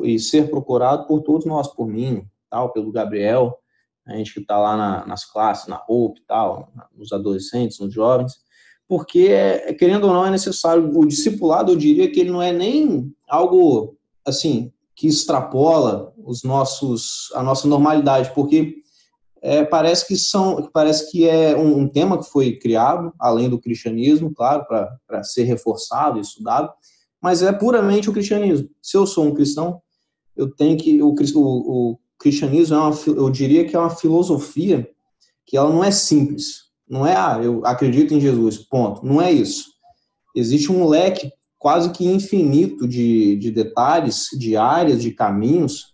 e 0.05 0.19
ser 0.19 0.49
procurado 0.49 1.07
por 1.07 1.23
todos 1.23 1.45
nós, 1.45 1.69
por 1.69 1.87
mim, 1.87 2.25
tal, 2.49 2.73
pelo 2.73 2.93
Gabriel, 2.93 3.59
a 4.07 4.17
gente 4.17 4.33
que 4.33 4.41
está 4.41 4.57
lá 4.57 4.77
na, 4.77 5.07
nas 5.07 5.25
classes, 5.25 5.67
na 5.67 5.83
Hope, 5.89 6.21
tal, 6.27 6.73
nos 6.97 7.13
adolescentes, 7.13 7.79
nos 7.81 7.93
jovens, 7.93 8.39
porque 8.87 9.29
é, 9.29 9.75
querendo 9.75 10.07
ou 10.07 10.15
não 10.15 10.25
é 10.25 10.31
necessário 10.31 10.89
o 10.97 11.07
discipulado, 11.07 11.73
eu 11.73 11.77
diria 11.77 12.11
que 12.11 12.21
ele 12.21 12.31
não 12.31 12.41
é 12.41 12.53
nem 12.53 13.13
algo 13.29 13.97
assim 14.25 14.73
que 14.95 15.07
extrapola 15.07 16.13
os 16.25 16.43
nossos 16.43 17.31
a 17.35 17.43
nossa 17.43 17.69
normalidade, 17.69 18.33
porque 18.35 18.83
é, 19.43 19.65
parece 19.65 20.07
que 20.07 20.17
são 20.17 20.69
parece 20.73 21.11
que 21.11 21.29
é 21.29 21.57
um, 21.57 21.81
um, 21.81 21.89
tema 21.89 22.19
que 22.19 22.29
foi 22.29 22.59
criado 22.59 23.13
além 23.19 23.49
do 23.49 23.61
cristianismo 23.61 24.33
claro 24.35 24.65
para 24.67 25.23
ser 25.23 25.45
reforçado 25.45 26.19
e 26.19 26.23
estudado 26.23 26.73
mas 27.21 27.43
é 27.43 27.53
puramente 27.53 28.09
o 28.09 28.13
cristianismo. 28.13 28.69
Se 28.81 28.97
eu 28.97 29.07
sou 29.07 29.27
um 29.27 29.35
cristão 29.35 29.81
eu 30.37 30.51
tenho 30.51 30.77
que 30.77 31.03
o, 31.03 31.15
o, 31.35 31.91
o 31.91 31.99
cristianismo 32.19 32.77
é 32.77 32.79
uma 32.79 32.97
eu 33.07 33.31
diria 33.31 33.65
que 33.65 33.77
é 33.77 33.79
uma 33.79 33.91
filosofia 33.91 34.89
que 35.47 35.57
ela 35.57 35.71
não 35.73 35.83
é 35.83 35.91
simples. 35.91 36.69
Não 36.89 37.07
é 37.07 37.15
ah 37.15 37.41
eu 37.43 37.65
acredito 37.65 38.15
em 38.15 38.21
Jesus 38.21 38.59
ponto. 38.59 39.05
Não 39.05 39.21
é 39.21 39.31
isso. 39.31 39.67
Existe 40.35 40.71
um 40.71 40.87
leque 40.87 41.33
quase 41.59 41.91
que 41.91 42.07
infinito 42.07 42.87
de, 42.87 43.37
de 43.37 43.51
detalhes 43.51 44.29
de 44.33 44.57
áreas 44.57 45.03
de 45.03 45.11
caminhos 45.13 45.93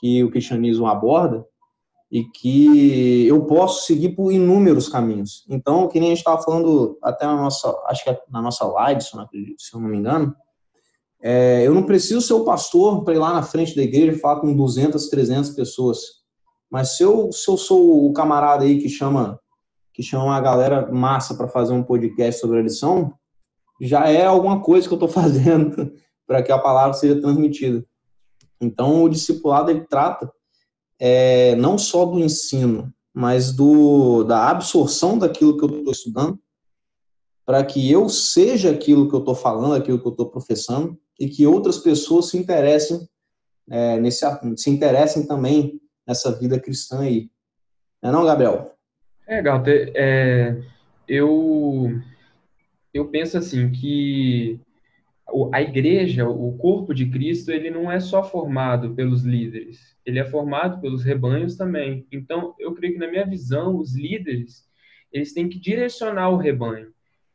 que 0.00 0.22
o 0.24 0.30
cristianismo 0.30 0.86
aborda 0.86 1.44
e 2.10 2.24
que 2.24 3.26
eu 3.26 3.44
posso 3.44 3.86
seguir 3.86 4.10
por 4.10 4.32
inúmeros 4.32 4.88
caminhos. 4.88 5.44
Então, 5.48 5.86
que 5.86 6.00
nem 6.00 6.08
a 6.08 6.14
gente 6.14 6.18
estava 6.18 6.42
falando 6.42 6.98
até 7.02 7.24
na 7.24 7.36
nossa, 7.36 7.72
acho 7.86 8.02
que 8.02 8.10
é 8.10 8.20
na 8.28 8.42
nossa 8.42 8.64
live, 8.66 9.00
se 9.00 9.14
eu 9.14 9.18
não, 9.18 9.24
acredito, 9.24 9.62
se 9.62 9.74
eu 9.74 9.80
não 9.80 9.88
me 9.88 9.96
engano, 9.96 10.34
é, 11.22 11.64
eu 11.64 11.72
não 11.72 11.84
preciso 11.84 12.20
ser 12.20 12.32
o 12.32 12.44
pastor 12.44 13.04
para 13.04 13.14
ir 13.14 13.18
lá 13.18 13.32
na 13.32 13.42
frente 13.42 13.76
da 13.76 13.82
igreja 13.82 14.12
e 14.12 14.18
falar 14.18 14.40
com 14.40 14.52
200, 14.54 15.08
300 15.08 15.50
pessoas. 15.50 15.98
Mas 16.68 16.96
se 16.96 17.02
eu, 17.02 17.30
se 17.30 17.48
eu 17.48 17.56
sou 17.56 18.08
o 18.08 18.12
camarada 18.12 18.64
aí 18.64 18.78
que 18.78 18.88
chama 18.88 19.38
que 19.92 20.02
chama 20.02 20.24
uma 20.24 20.40
galera 20.40 20.90
massa 20.90 21.34
para 21.34 21.48
fazer 21.48 21.74
um 21.74 21.82
podcast 21.82 22.40
sobre 22.40 22.58
a 22.58 22.62
lição, 22.62 23.12
já 23.80 24.08
é 24.08 24.24
alguma 24.24 24.62
coisa 24.62 24.86
que 24.86 24.94
eu 24.94 24.96
estou 24.96 25.08
fazendo 25.10 25.92
para 26.26 26.42
que 26.42 26.50
a 26.50 26.58
palavra 26.58 26.94
seja 26.94 27.20
transmitida. 27.20 27.84
Então, 28.60 29.02
o 29.02 29.08
discipulado 29.08 29.70
ele 29.70 29.86
trata 29.86 30.30
é, 31.00 31.56
não 31.56 31.78
só 31.78 32.04
do 32.04 32.20
ensino, 32.20 32.92
mas 33.12 33.52
do, 33.52 34.22
da 34.22 34.50
absorção 34.50 35.18
daquilo 35.18 35.56
que 35.56 35.64
eu 35.64 35.78
estou 35.78 35.92
estudando, 35.92 36.38
para 37.46 37.64
que 37.64 37.90
eu 37.90 38.08
seja 38.08 38.70
aquilo 38.70 39.08
que 39.08 39.14
eu 39.14 39.20
estou 39.20 39.34
falando, 39.34 39.74
aquilo 39.74 39.98
que 39.98 40.06
eu 40.06 40.12
estou 40.12 40.28
professando, 40.30 40.96
e 41.18 41.28
que 41.28 41.46
outras 41.46 41.78
pessoas 41.78 42.28
se 42.28 42.38
interessem 42.38 43.08
é, 43.68 43.98
nesse, 43.98 44.24
se 44.56 44.70
interessem 44.70 45.26
também 45.26 45.80
nessa 46.06 46.30
vida 46.38 46.60
cristã 46.60 47.00
aí. 47.00 47.30
Não 48.02 48.10
é 48.10 48.12
não, 48.12 48.24
Gabriel? 48.24 48.74
É, 49.26 49.40
Galter, 49.40 49.92
é, 49.94 50.60
eu, 51.08 52.00
eu 52.92 53.08
penso 53.08 53.38
assim 53.38 53.70
que 53.70 54.60
a 55.52 55.62
igreja, 55.62 56.28
o 56.28 56.56
corpo 56.58 56.94
de 56.94 57.06
Cristo, 57.06 57.50
ele 57.50 57.70
não 57.70 57.90
é 57.90 58.00
só 58.00 58.22
formado 58.22 58.94
pelos 58.94 59.22
líderes, 59.22 59.96
ele 60.04 60.18
é 60.18 60.24
formado 60.24 60.80
pelos 60.80 61.04
rebanhos 61.04 61.56
também. 61.56 62.06
Então, 62.10 62.54
eu 62.58 62.74
creio 62.74 62.94
que 62.94 62.98
na 62.98 63.10
minha 63.10 63.26
visão, 63.26 63.76
os 63.76 63.94
líderes, 63.94 64.68
eles 65.12 65.32
têm 65.32 65.48
que 65.48 65.58
direcionar 65.58 66.30
o 66.30 66.36
rebanho. 66.36 66.92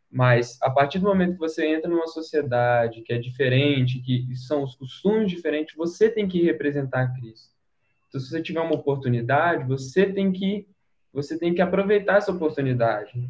Mas 0.09 0.57
a 0.61 0.69
partir 0.69 0.99
do 0.99 1.05
momento 1.05 1.33
que 1.33 1.39
você 1.39 1.67
entra 1.67 1.89
numa 1.89 2.07
sociedade 2.07 3.01
que 3.01 3.11
é 3.11 3.17
diferente, 3.17 3.99
que 3.99 4.33
são 4.35 4.63
os 4.63 4.73
costumes 4.73 5.29
diferentes, 5.29 5.75
você 5.75 6.09
tem 6.09 6.25
que 6.25 6.41
representar 6.41 7.13
Cristo. 7.13 7.53
Então, 8.07 8.21
se 8.21 8.29
você 8.29 8.41
tiver 8.41 8.61
uma 8.61 8.75
oportunidade, 8.75 9.67
você 9.67 10.05
tem 10.05 10.31
que 10.31 10.65
você 11.11 11.37
tem 11.37 11.53
que 11.53 11.61
aproveitar 11.61 12.17
essa 12.17 12.31
oportunidade, 12.31 13.29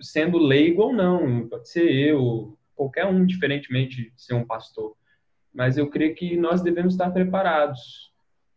sendo 0.00 0.38
leigo 0.38 0.82
ou 0.82 0.92
não. 0.92 1.48
Pode 1.48 1.68
ser 1.68 1.88
eu, 1.88 2.57
qualquer 2.78 3.04
um, 3.06 3.26
diferentemente 3.26 3.96
de 3.96 4.12
ser 4.16 4.34
um 4.34 4.46
pastor. 4.46 4.94
Mas 5.52 5.76
eu 5.76 5.90
creio 5.90 6.14
que 6.14 6.36
nós 6.36 6.62
devemos 6.62 6.94
estar 6.94 7.10
preparados. 7.10 8.12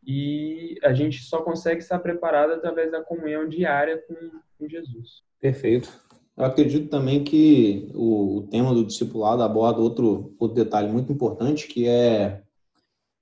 E 0.05 0.77
a 0.83 0.93
gente 0.93 1.21
só 1.23 1.41
consegue 1.41 1.81
estar 1.81 1.99
preparado 1.99 2.53
através 2.53 2.91
da 2.91 3.03
comunhão 3.03 3.49
diária 3.49 4.01
com, 4.07 4.15
com 4.57 4.69
Jesus. 4.69 5.23
Perfeito. 5.39 5.89
Eu 6.37 6.45
acredito 6.45 6.89
também 6.89 7.23
que 7.23 7.91
o, 7.93 8.37
o, 8.37 8.47
tema 8.47 8.73
do 8.73 8.85
discipulado 8.85 9.43
aborda 9.43 9.81
outro, 9.81 10.35
outro 10.39 10.55
detalhe 10.55 10.91
muito 10.91 11.11
importante, 11.11 11.67
que 11.67 11.87
é 11.87 12.41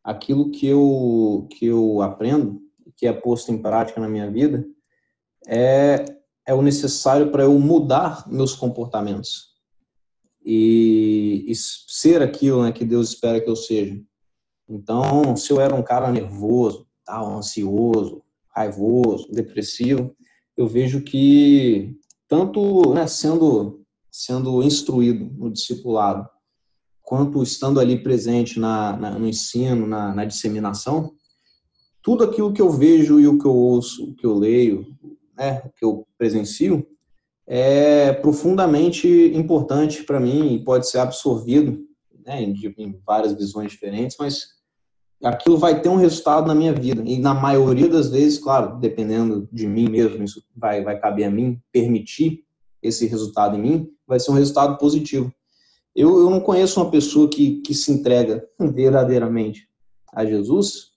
aquilo 0.04 0.52
que 0.52 0.68
eu, 0.68 1.48
que 1.52 1.66
eu 1.66 2.02
aprendo, 2.02 2.62
que 2.96 3.08
é 3.08 3.14
posto 3.14 3.52
em 3.52 3.62
prática 3.62 4.00
na 4.00 4.08
minha 4.08 4.30
vida, 4.30 4.66
é, 5.48 6.06
é 6.46 6.54
o 6.54 6.62
necessário 6.62 7.32
para 7.32 7.44
eu 7.44 7.58
mudar 7.60 8.30
meus 8.30 8.56
comportamentos 8.56 9.49
e, 10.52 11.46
e 11.48 11.54
ser 11.56 12.24
aquilo 12.24 12.64
né, 12.64 12.72
que 12.72 12.84
Deus 12.84 13.10
espera 13.10 13.40
que 13.40 13.48
eu 13.48 13.56
seja. 13.56 14.02
Então, 14.68 15.36
se 15.36 15.54
eu 15.54 15.62
era 15.62 15.76
um 15.76 15.84
cara 15.84 16.12
nervoso, 16.12 16.88
tal, 17.06 17.38
ansioso, 17.38 18.24
raivoso, 18.50 19.32
depressivo, 19.32 20.16
eu 20.58 20.68
vejo 20.68 21.04
que 21.04 21.96
tanto 22.28 22.96
né, 22.96 23.06
sendo 23.06 23.86
sendo 24.12 24.64
instruído 24.64 25.32
no 25.38 25.52
discipulado, 25.52 26.28
quanto 27.04 27.44
estando 27.44 27.80
ali 27.80 28.02
presente 28.02 28.60
na, 28.60 28.98
na 28.98 29.20
no 29.20 29.28
ensino, 29.28 29.86
na, 29.86 30.16
na, 30.16 30.26
disseminação, 30.26 31.14
tudo 32.02 32.24
aquilo 32.24 32.52
que 32.52 32.62
eu 32.62 32.72
vejo 32.72 33.20
e 33.20 33.28
o 33.28 33.38
que 33.38 33.46
eu 33.46 33.56
ouço, 33.56 34.04
o 34.04 34.16
que 34.16 34.26
eu 34.26 34.34
leio, 34.34 34.88
né, 35.38 35.62
o 35.64 35.70
que 35.70 35.86
eu 35.86 36.08
presencio, 36.18 36.88
é 37.52 38.14
profundamente 38.14 39.08
importante 39.34 40.04
para 40.04 40.20
mim 40.20 40.54
e 40.54 40.64
pode 40.64 40.88
ser 40.88 41.00
absorvido 41.00 41.80
né, 42.24 42.44
em, 42.44 43.02
várias 43.04 43.34
visões 43.34 43.72
diferentes, 43.72 44.16
mas 44.20 44.50
aquilo 45.24 45.58
vai 45.58 45.82
ter 45.82 45.90
um 45.90 45.96
resultado 45.96 46.46
na 46.46 46.54
minha 46.54 46.72
vida. 46.72 47.02
E 47.04 47.18
na 47.18 47.34
maioria 47.34 47.90
das 47.90 48.12
vezes, 48.12 48.38
claro, 48.38 48.80
dependendo 48.80 49.50
de 49.52 49.66
mim 49.66 49.90
mesmo, 49.90 50.24
isso 50.24 50.44
vai, 50.56 50.84
vai 50.84 51.00
caber 51.00 51.26
a 51.26 51.32
mim 51.32 51.60
permitir 51.72 52.46
esse 52.84 53.08
resultado 53.08 53.58
em 53.58 53.62
mim, 53.62 53.90
vai 54.06 54.20
ser 54.20 54.30
um 54.30 54.36
resultado 54.36 54.78
positivo. 54.78 55.34
Eu, 55.96 56.20
eu 56.20 56.30
não 56.30 56.40
conheço 56.40 56.80
uma 56.80 56.92
pessoa 56.92 57.28
que, 57.28 57.62
que 57.62 57.74
se 57.74 57.92
entrega 57.92 58.48
verdadeiramente 58.62 59.68
a 60.14 60.24
Jesus 60.24 60.92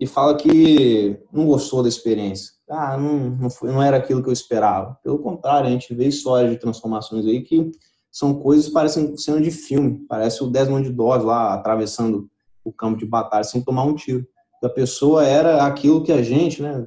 e 0.00 0.06
fala 0.06 0.36
que 0.36 1.16
não 1.32 1.46
gostou 1.46 1.80
da 1.80 1.88
experiência. 1.88 2.54
Ah, 2.74 2.96
não, 2.96 3.28
não, 3.30 3.50
foi, 3.50 3.70
não 3.70 3.82
era 3.82 3.98
aquilo 3.98 4.22
que 4.22 4.30
eu 4.30 4.32
esperava. 4.32 4.98
Pelo 5.02 5.18
contrário, 5.18 5.68
a 5.68 5.70
gente 5.70 5.94
vê 5.94 6.06
histórias 6.06 6.50
de 6.50 6.56
transformações 6.56 7.26
aí 7.26 7.42
que 7.42 7.70
são 8.10 8.40
coisas 8.40 8.68
que 8.68 8.72
parecem 8.72 9.14
cena 9.18 9.42
de 9.42 9.50
filme. 9.50 10.06
Parece 10.08 10.42
o 10.42 10.46
Desmond 10.46 10.90
Doss 10.90 11.22
lá 11.22 11.52
atravessando 11.52 12.30
o 12.64 12.72
campo 12.72 12.98
de 12.98 13.04
batalha 13.04 13.44
sem 13.44 13.60
tomar 13.60 13.84
um 13.84 13.94
tiro. 13.94 14.26
A 14.64 14.70
pessoa 14.70 15.26
era 15.26 15.66
aquilo 15.66 16.02
que 16.02 16.12
a 16.12 16.22
gente, 16.22 16.62
né, 16.62 16.86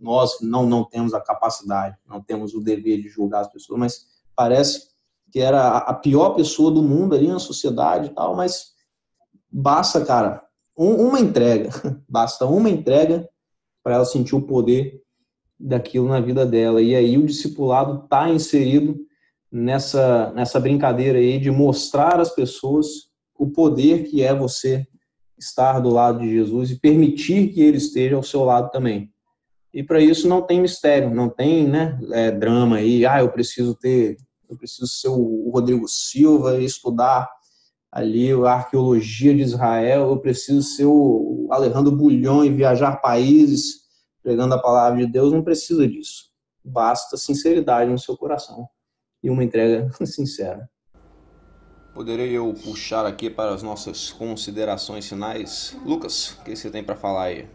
nós 0.00 0.38
não, 0.40 0.64
não 0.66 0.84
temos 0.84 1.12
a 1.12 1.20
capacidade, 1.20 1.96
não 2.06 2.22
temos 2.22 2.54
o 2.54 2.60
dever 2.60 3.02
de 3.02 3.08
julgar 3.08 3.40
as 3.40 3.52
pessoas, 3.52 3.80
mas 3.80 4.06
parece 4.36 4.88
que 5.32 5.40
era 5.40 5.78
a 5.78 5.94
pior 5.94 6.30
pessoa 6.30 6.70
do 6.70 6.82
mundo 6.82 7.16
ali 7.16 7.26
na 7.26 7.40
sociedade 7.40 8.06
e 8.06 8.10
tal, 8.10 8.36
mas 8.36 8.72
basta, 9.50 10.04
cara, 10.04 10.44
um, 10.76 11.08
uma 11.08 11.18
entrega, 11.18 11.70
basta 12.08 12.46
uma 12.46 12.70
entrega 12.70 13.28
para 13.82 13.96
ela 13.96 14.04
sentir 14.04 14.36
o 14.36 14.42
poder 14.42 15.02
daquilo 15.58 16.08
na 16.08 16.20
vida 16.20 16.46
dela. 16.46 16.80
E 16.80 16.94
aí 16.94 17.18
o 17.18 17.26
discipulado 17.26 18.04
está 18.04 18.28
inserido 18.28 18.96
nessa, 19.50 20.32
nessa 20.32 20.60
brincadeira 20.60 21.18
aí 21.18 21.38
de 21.38 21.50
mostrar 21.50 22.20
às 22.20 22.34
pessoas 22.34 22.86
o 23.36 23.48
poder 23.48 24.04
que 24.04 24.22
é 24.22 24.34
você 24.34 24.86
estar 25.38 25.80
do 25.80 25.90
lado 25.90 26.20
de 26.20 26.30
Jesus 26.30 26.70
e 26.70 26.80
permitir 26.80 27.52
que 27.52 27.62
ele 27.62 27.78
esteja 27.78 28.16
ao 28.16 28.22
seu 28.22 28.44
lado 28.44 28.70
também. 28.70 29.10
E 29.72 29.82
para 29.82 30.00
isso 30.00 30.28
não 30.28 30.42
tem 30.42 30.60
mistério, 30.60 31.14
não 31.14 31.28
tem 31.28 31.66
né, 31.66 31.98
é, 32.12 32.30
drama 32.30 32.76
aí, 32.76 33.06
ah, 33.06 33.20
eu 33.20 33.30
preciso 33.30 33.74
ter, 33.74 34.16
eu 34.48 34.56
preciso 34.56 34.86
ser 34.86 35.08
o 35.08 35.50
Rodrigo 35.52 35.86
Silva 35.86 36.58
e 36.58 36.64
estudar 36.64 37.28
ali 37.92 38.32
a 38.32 38.52
arqueologia 38.52 39.34
de 39.34 39.42
Israel, 39.42 40.10
eu 40.10 40.18
preciso 40.18 40.62
ser 40.62 40.86
o 40.86 41.48
Alejandro 41.50 41.94
Bulhão 41.94 42.44
e 42.44 42.50
viajar 42.50 42.96
países 42.96 43.87
pregando 44.28 44.54
a 44.54 44.60
palavra 44.60 44.98
de 44.98 45.10
Deus, 45.10 45.32
não 45.32 45.42
precisa 45.42 45.88
disso. 45.88 46.24
Basta 46.62 47.16
sinceridade 47.16 47.90
no 47.90 47.98
seu 47.98 48.14
coração 48.14 48.68
e 49.22 49.30
uma 49.30 49.42
entrega 49.42 49.90
sincera. 50.04 50.68
Poderei 51.94 52.36
eu 52.36 52.52
puxar 52.62 53.06
aqui 53.06 53.30
para 53.30 53.54
as 53.54 53.62
nossas 53.62 54.12
considerações 54.12 55.08
finais? 55.08 55.74
Lucas, 55.82 56.32
o 56.32 56.44
que 56.44 56.54
você 56.54 56.68
tem 56.70 56.84
para 56.84 56.94
falar 56.94 57.22
aí? 57.22 57.48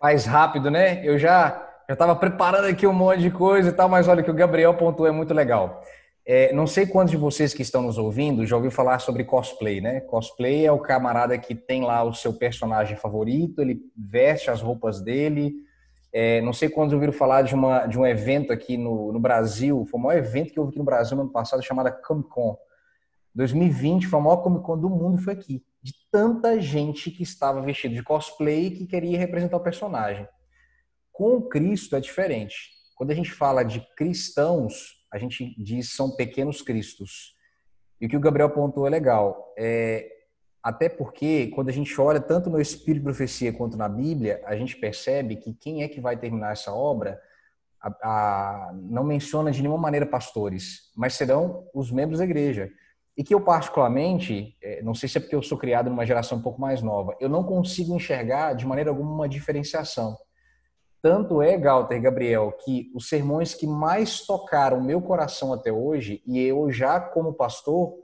Mais 0.00 0.24
rápido, 0.24 0.70
né? 0.70 1.04
Eu 1.04 1.18
já 1.18 1.60
já 1.88 1.92
estava 1.92 2.14
preparando 2.14 2.66
aqui 2.66 2.86
um 2.86 2.92
monte 2.92 3.20
de 3.20 3.30
coisa 3.30 3.68
e 3.68 3.72
tal, 3.72 3.88
mas 3.88 4.06
olha 4.06 4.22
que 4.22 4.30
o 4.30 4.34
Gabriel 4.34 4.74
pontuou 4.74 5.08
é 5.08 5.10
muito 5.12 5.34
legal. 5.34 5.82
É, 6.24 6.50
não 6.54 6.66
sei 6.66 6.86
quantos 6.86 7.10
de 7.10 7.18
vocês 7.18 7.52
que 7.52 7.60
estão 7.60 7.82
nos 7.82 7.98
ouvindo 7.98 8.46
já 8.46 8.56
ouviu 8.56 8.70
falar 8.70 9.00
sobre 9.00 9.24
cosplay, 9.24 9.80
né? 9.80 10.00
Cosplay 10.00 10.64
é 10.64 10.72
o 10.72 10.78
camarada 10.78 11.36
que 11.36 11.54
tem 11.54 11.82
lá 11.82 12.02
o 12.04 12.14
seu 12.14 12.32
personagem 12.32 12.96
favorito, 12.96 13.60
ele 13.60 13.80
veste 13.94 14.50
as 14.50 14.62
roupas 14.62 15.02
dele. 15.02 15.63
É, 16.16 16.40
não 16.42 16.52
sei 16.52 16.68
quantos 16.68 16.92
ouviram 16.92 17.12
falar 17.12 17.42
de, 17.42 17.56
uma, 17.56 17.86
de 17.86 17.98
um 17.98 18.06
evento 18.06 18.52
aqui 18.52 18.76
no, 18.76 19.12
no 19.12 19.18
Brasil, 19.18 19.84
foi 19.90 19.98
o 19.98 20.02
maior 20.04 20.18
evento 20.18 20.52
que 20.52 20.60
houve 20.60 20.70
aqui 20.70 20.78
no 20.78 20.84
Brasil 20.84 21.16
no 21.16 21.24
ano 21.24 21.32
passado, 21.32 21.60
chamado 21.60 21.92
Comic 22.02 22.28
Con. 22.28 22.56
2020 23.34 24.06
foi 24.06 24.20
a 24.20 24.22
maior 24.22 24.36
Comic 24.36 24.62
Con 24.62 24.78
do 24.78 24.88
mundo, 24.88 25.20
foi 25.20 25.32
aqui. 25.32 25.64
De 25.82 25.92
tanta 26.12 26.60
gente 26.60 27.10
que 27.10 27.24
estava 27.24 27.60
vestido 27.60 27.96
de 27.96 28.02
cosplay 28.04 28.70
que 28.70 28.86
queria 28.86 29.18
representar 29.18 29.56
o 29.56 29.60
personagem. 29.60 30.28
Com 31.10 31.42
Cristo 31.42 31.96
é 31.96 32.00
diferente. 32.00 32.54
Quando 32.94 33.10
a 33.10 33.14
gente 33.14 33.32
fala 33.32 33.64
de 33.64 33.84
cristãos, 33.96 35.04
a 35.12 35.18
gente 35.18 35.52
diz 35.60 35.94
são 35.94 36.14
pequenos 36.14 36.62
cristos. 36.62 37.34
E 38.00 38.06
o 38.06 38.08
que 38.08 38.16
o 38.16 38.20
Gabriel 38.20 38.50
pontuou 38.50 38.86
é 38.86 38.90
legal. 38.90 39.52
É, 39.58 40.08
até 40.64 40.88
porque, 40.88 41.48
quando 41.48 41.68
a 41.68 41.72
gente 41.72 42.00
olha 42.00 42.18
tanto 42.18 42.48
no 42.48 42.58
Espírito 42.58 43.00
de 43.00 43.04
Profecia 43.04 43.52
quanto 43.52 43.76
na 43.76 43.86
Bíblia, 43.86 44.42
a 44.46 44.56
gente 44.56 44.74
percebe 44.74 45.36
que 45.36 45.52
quem 45.52 45.82
é 45.82 45.88
que 45.88 46.00
vai 46.00 46.16
terminar 46.16 46.52
essa 46.52 46.72
obra 46.72 47.20
a, 47.78 47.88
a, 48.02 48.72
não 48.72 49.04
menciona 49.04 49.50
de 49.50 49.60
nenhuma 49.60 49.76
maneira 49.76 50.06
pastores, 50.06 50.90
mas 50.96 51.12
serão 51.12 51.68
os 51.74 51.90
membros 51.90 52.18
da 52.18 52.24
igreja 52.24 52.70
e 53.14 53.22
que 53.22 53.34
eu 53.34 53.42
particularmente, 53.42 54.56
é, 54.62 54.82
não 54.82 54.94
sei 54.94 55.06
se 55.06 55.18
é 55.18 55.20
porque 55.20 55.36
eu 55.36 55.42
sou 55.42 55.58
criado 55.58 55.90
numa 55.90 56.06
geração 56.06 56.38
um 56.38 56.42
pouco 56.42 56.58
mais 56.58 56.80
nova, 56.80 57.14
eu 57.20 57.28
não 57.28 57.44
consigo 57.44 57.94
enxergar 57.94 58.54
de 58.54 58.66
maneira 58.66 58.88
alguma 58.88 59.12
uma 59.12 59.28
diferenciação. 59.28 60.16
Tanto 61.02 61.42
é, 61.42 61.58
Galter 61.58 62.00
Gabriel, 62.00 62.56
que 62.64 62.90
os 62.94 63.10
sermões 63.10 63.52
que 63.52 63.66
mais 63.66 64.22
tocaram 64.22 64.80
meu 64.80 65.02
coração 65.02 65.52
até 65.52 65.70
hoje, 65.70 66.22
e 66.26 66.40
eu 66.40 66.70
já 66.72 66.98
como 66.98 67.34
pastor, 67.34 68.02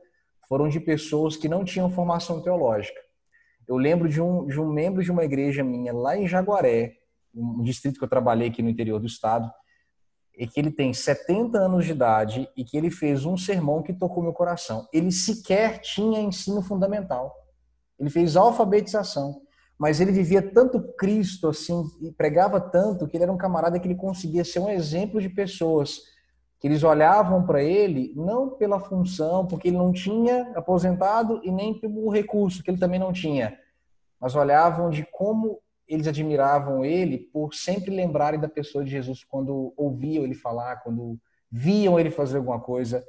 foram 0.51 0.69
de 0.69 0.81
pessoas 0.81 1.37
que 1.37 1.49
não 1.49 1.65
tinham 1.65 1.89
formação 1.89 2.43
teológica. 2.43 3.01
Eu 3.69 3.77
lembro 3.77 4.09
de 4.09 4.21
um, 4.21 4.49
de 4.49 4.61
um 4.61 4.67
membro 4.67 5.01
de 5.01 5.13
uma 5.13 5.25
igreja 5.25 5.63
minha 5.63 5.93
lá 5.93 6.17
em 6.17 6.27
Jaguaré, 6.27 6.97
um 7.33 7.63
distrito 7.63 8.01
que 8.01 8.05
eu 8.05 8.09
trabalhei 8.09 8.49
aqui 8.49 8.61
no 8.61 8.69
interior 8.69 8.99
do 8.99 9.07
estado, 9.07 9.49
e 10.37 10.49
que 10.49 10.59
ele 10.59 10.73
tem 10.73 10.93
70 10.93 11.57
anos 11.57 11.85
de 11.85 11.93
idade 11.93 12.49
e 12.57 12.65
que 12.65 12.77
ele 12.77 12.91
fez 12.91 13.25
um 13.25 13.37
sermão 13.37 13.81
que 13.81 13.93
tocou 13.93 14.25
meu 14.25 14.33
coração. 14.33 14.89
Ele 14.93 15.13
sequer 15.13 15.79
tinha 15.79 16.19
ensino 16.19 16.63
fundamental. 16.63 17.33
Ele 17.97 18.11
fez 18.11 18.35
alfabetização, 18.35 19.43
mas 19.79 20.01
ele 20.01 20.11
vivia 20.11 20.43
tanto 20.43 20.83
Cristo 20.95 21.47
assim 21.49 21.85
e 22.01 22.11
pregava 22.11 22.61
tanto 22.61 23.07
que 23.07 23.17
ele 23.17 23.23
era 23.23 23.33
um 23.33 23.39
camarada 23.39 23.79
que 23.79 23.87
ele 23.87 23.95
conseguia 23.95 24.45
ser 24.45 24.59
um 24.59 24.69
exemplo 24.69 25.21
de 25.21 25.29
pessoas 25.29 26.01
que 26.61 26.69
eles 26.69 26.83
olhavam 26.83 27.45
para 27.45 27.63
ele 27.63 28.13
não 28.15 28.51
pela 28.51 28.79
função, 28.79 29.47
porque 29.47 29.69
ele 29.69 29.79
não 29.79 29.93
tinha 29.93 30.53
aposentado 30.55 31.41
e 31.43 31.51
nem 31.51 31.73
pelo 31.73 32.11
recurso 32.11 32.63
que 32.63 32.71
ele 32.71 32.79
também 32.79 33.01
não 33.01 33.13
tinha, 33.13 33.59
mas 34.21 34.37
olhavam 34.37 34.91
de 34.91 35.05
como 35.11 35.59
eles 35.89 36.07
admiravam 36.07 36.85
ele 36.85 37.19
por 37.19 37.55
sempre 37.55 37.91
lembrarem 37.91 38.39
da 38.39 38.49
pessoa 38.49 38.85
de 38.85 38.91
Jesus 38.91 39.25
quando 39.25 39.73
ouviam 39.77 40.23
ele 40.23 40.35
falar, 40.35 40.77
quando 40.83 41.19
viam 41.51 41.99
ele 41.99 42.11
fazer 42.11 42.37
alguma 42.37 42.61
coisa. 42.61 43.05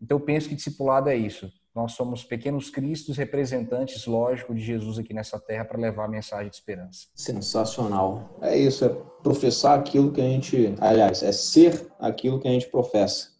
Então, 0.00 0.18
eu 0.18 0.24
penso 0.24 0.48
que 0.48 0.54
discipulado 0.54 1.10
é 1.10 1.16
isso. 1.16 1.52
Nós 1.74 1.92
somos 1.92 2.22
pequenos 2.22 2.68
cristos, 2.68 3.16
representantes, 3.16 4.06
lógico, 4.06 4.54
de 4.54 4.60
Jesus 4.60 4.98
aqui 4.98 5.14
nessa 5.14 5.40
terra 5.40 5.64
para 5.64 5.78
levar 5.78 6.04
a 6.04 6.08
mensagem 6.08 6.50
de 6.50 6.56
esperança. 6.56 7.08
Sensacional. 7.14 8.38
É 8.42 8.56
isso, 8.56 8.84
é 8.84 8.90
professar 9.22 9.78
aquilo 9.78 10.12
que 10.12 10.20
a 10.20 10.24
gente. 10.24 10.74
Aliás, 10.80 11.22
é 11.22 11.32
ser 11.32 11.86
aquilo 11.98 12.38
que 12.38 12.46
a 12.46 12.50
gente 12.50 12.70
professa. 12.70 13.30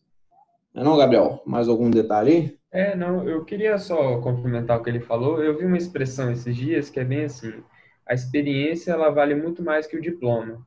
Não 0.72 0.82
é 0.82 0.84
não, 0.84 0.96
Gabriel? 0.96 1.42
Mais 1.44 1.68
algum 1.68 1.90
detalhe? 1.90 2.58
É, 2.70 2.96
não, 2.96 3.28
eu 3.28 3.44
queria 3.44 3.76
só 3.76 4.18
complementar 4.22 4.78
o 4.78 4.82
que 4.82 4.88
ele 4.88 5.00
falou. 5.00 5.42
Eu 5.42 5.58
vi 5.58 5.66
uma 5.66 5.76
expressão 5.76 6.32
esses 6.32 6.56
dias 6.56 6.88
que 6.88 6.98
é 6.98 7.04
bem 7.04 7.24
assim: 7.24 7.52
a 8.06 8.14
experiência 8.14 8.92
ela 8.92 9.10
vale 9.10 9.34
muito 9.34 9.62
mais 9.62 9.86
que 9.86 9.96
o 9.96 10.00
diploma. 10.00 10.66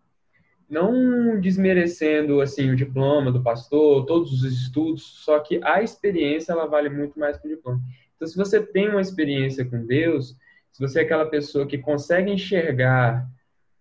Não 0.76 1.40
desmerecendo 1.40 2.42
assim 2.42 2.70
o 2.70 2.76
diploma 2.76 3.32
do 3.32 3.42
pastor, 3.42 4.06
todos 4.06 4.34
os 4.34 4.44
estudos, 4.44 5.04
só 5.24 5.40
que 5.40 5.58
a 5.64 5.82
experiência 5.82 6.52
ela 6.52 6.66
vale 6.66 6.90
muito 6.90 7.18
mais 7.18 7.38
que 7.38 7.48
o 7.48 7.50
diploma. 7.50 7.80
Então, 8.14 8.28
se 8.28 8.36
você 8.36 8.62
tem 8.62 8.90
uma 8.90 9.00
experiência 9.00 9.64
com 9.64 9.86
Deus, 9.86 10.36
se 10.74 10.82
você 10.82 11.00
é 11.00 11.04
aquela 11.04 11.28
pessoa 11.28 11.66
que 11.66 11.78
consegue 11.78 12.30
enxergar 12.30 13.26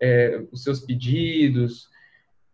é, 0.01 0.41
os 0.53 0.63
seus 0.63 0.79
pedidos, 0.79 1.89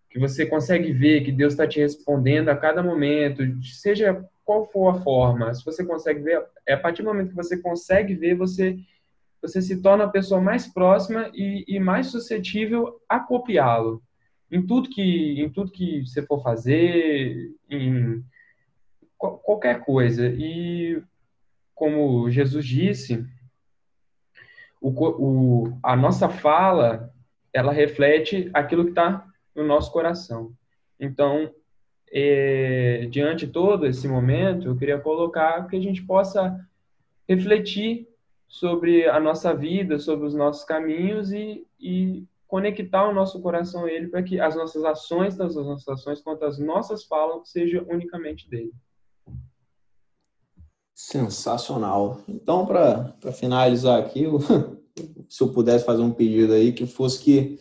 que 0.08 0.18
você 0.18 0.46
consegue 0.46 0.90
ver 0.90 1.22
que 1.22 1.32
Deus 1.32 1.52
está 1.52 1.68
te 1.68 1.78
respondendo 1.78 2.48
a 2.48 2.56
cada 2.56 2.82
momento, 2.82 3.42
seja 3.62 4.26
qual 4.42 4.64
for 4.64 4.88
a 4.88 5.00
forma, 5.02 5.52
se 5.52 5.62
você 5.62 5.84
consegue 5.84 6.22
ver, 6.22 6.42
é 6.66 6.72
a 6.72 6.80
partir 6.80 7.02
do 7.02 7.08
momento 7.08 7.28
que 7.28 7.36
você 7.36 7.58
consegue 7.58 8.14
ver, 8.14 8.36
você 8.36 8.78
você 9.42 9.60
se 9.60 9.82
torna 9.82 10.04
a 10.04 10.08
pessoa 10.08 10.40
mais 10.40 10.66
próxima 10.66 11.30
e, 11.34 11.64
e 11.66 11.78
mais 11.78 12.06
suscetível 12.06 13.00
a 13.06 13.20
copiá-lo 13.20 14.02
em 14.50 14.66
tudo 14.66 14.88
que 14.88 15.40
em 15.40 15.48
tudo 15.48 15.70
que 15.70 16.06
você 16.06 16.22
for 16.22 16.42
fazer, 16.42 17.54
em 17.68 18.24
qualquer 19.16 19.84
coisa. 19.84 20.26
E 20.28 21.02
como 21.74 22.30
Jesus 22.30 22.66
disse, 22.66 23.24
o, 24.80 24.90
o, 24.90 25.78
a 25.82 25.94
nossa 25.94 26.28
fala 26.28 27.12
ela 27.52 27.72
reflete 27.72 28.50
aquilo 28.52 28.84
que 28.84 28.90
está 28.90 29.26
no 29.54 29.64
nosso 29.64 29.90
coração. 29.92 30.52
Então, 30.98 31.52
é, 32.12 33.06
diante 33.10 33.46
de 33.46 33.52
todo 33.52 33.86
esse 33.86 34.06
momento, 34.06 34.68
eu 34.68 34.76
queria 34.76 34.98
colocar 34.98 35.66
que 35.68 35.76
a 35.76 35.80
gente 35.80 36.02
possa 36.02 36.58
refletir 37.28 38.08
sobre 38.48 39.08
a 39.08 39.20
nossa 39.20 39.54
vida, 39.54 39.98
sobre 39.98 40.26
os 40.26 40.34
nossos 40.34 40.64
caminhos 40.64 41.32
e, 41.32 41.64
e 41.78 42.24
conectar 42.50 43.08
o 43.08 43.14
nosso 43.14 43.40
coração 43.40 43.84
a 43.84 43.90
Ele 43.90 44.08
para 44.08 44.24
que 44.24 44.40
as 44.40 44.56
nossas 44.56 44.84
ações, 44.84 45.36
tanto 45.36 45.58
as 45.58 45.66
nossas 45.66 45.88
ações 45.88 46.20
quanto 46.20 46.44
as 46.44 46.58
nossas 46.58 47.04
falas, 47.04 47.48
sejam 47.48 47.86
unicamente 47.88 48.50
dele. 48.50 48.72
Sensacional. 50.92 52.20
Então, 52.28 52.66
para 52.66 53.14
finalizar 53.32 54.00
aqui, 54.00 54.26
o, 54.26 54.40
se 55.30 55.42
eu 55.42 55.52
pudesse 55.52 55.84
fazer 55.84 56.02
um 56.02 56.12
pedido 56.12 56.52
aí, 56.52 56.72
que 56.72 56.86
fosse 56.86 57.22
que 57.22 57.60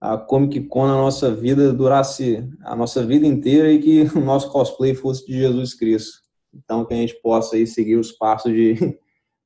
a 0.00 0.16
Comic 0.16 0.62
Con 0.62 0.86
na 0.86 0.96
nossa 0.96 1.32
vida 1.32 1.72
durasse 1.72 2.48
a 2.62 2.74
nossa 2.74 3.04
vida 3.04 3.26
inteira 3.26 3.70
e 3.70 3.78
que 3.78 4.02
o 4.18 4.20
nosso 4.20 4.50
cosplay 4.50 4.94
fosse 4.94 5.26
de 5.26 5.34
Jesus 5.34 5.74
Cristo. 5.74 6.18
Então, 6.54 6.84
que 6.84 6.94
a 6.94 6.96
gente 6.96 7.14
possa 7.20 7.56
aí 7.56 7.66
seguir 7.66 7.96
os 7.96 8.10
passos 8.10 8.52
de 8.52 8.98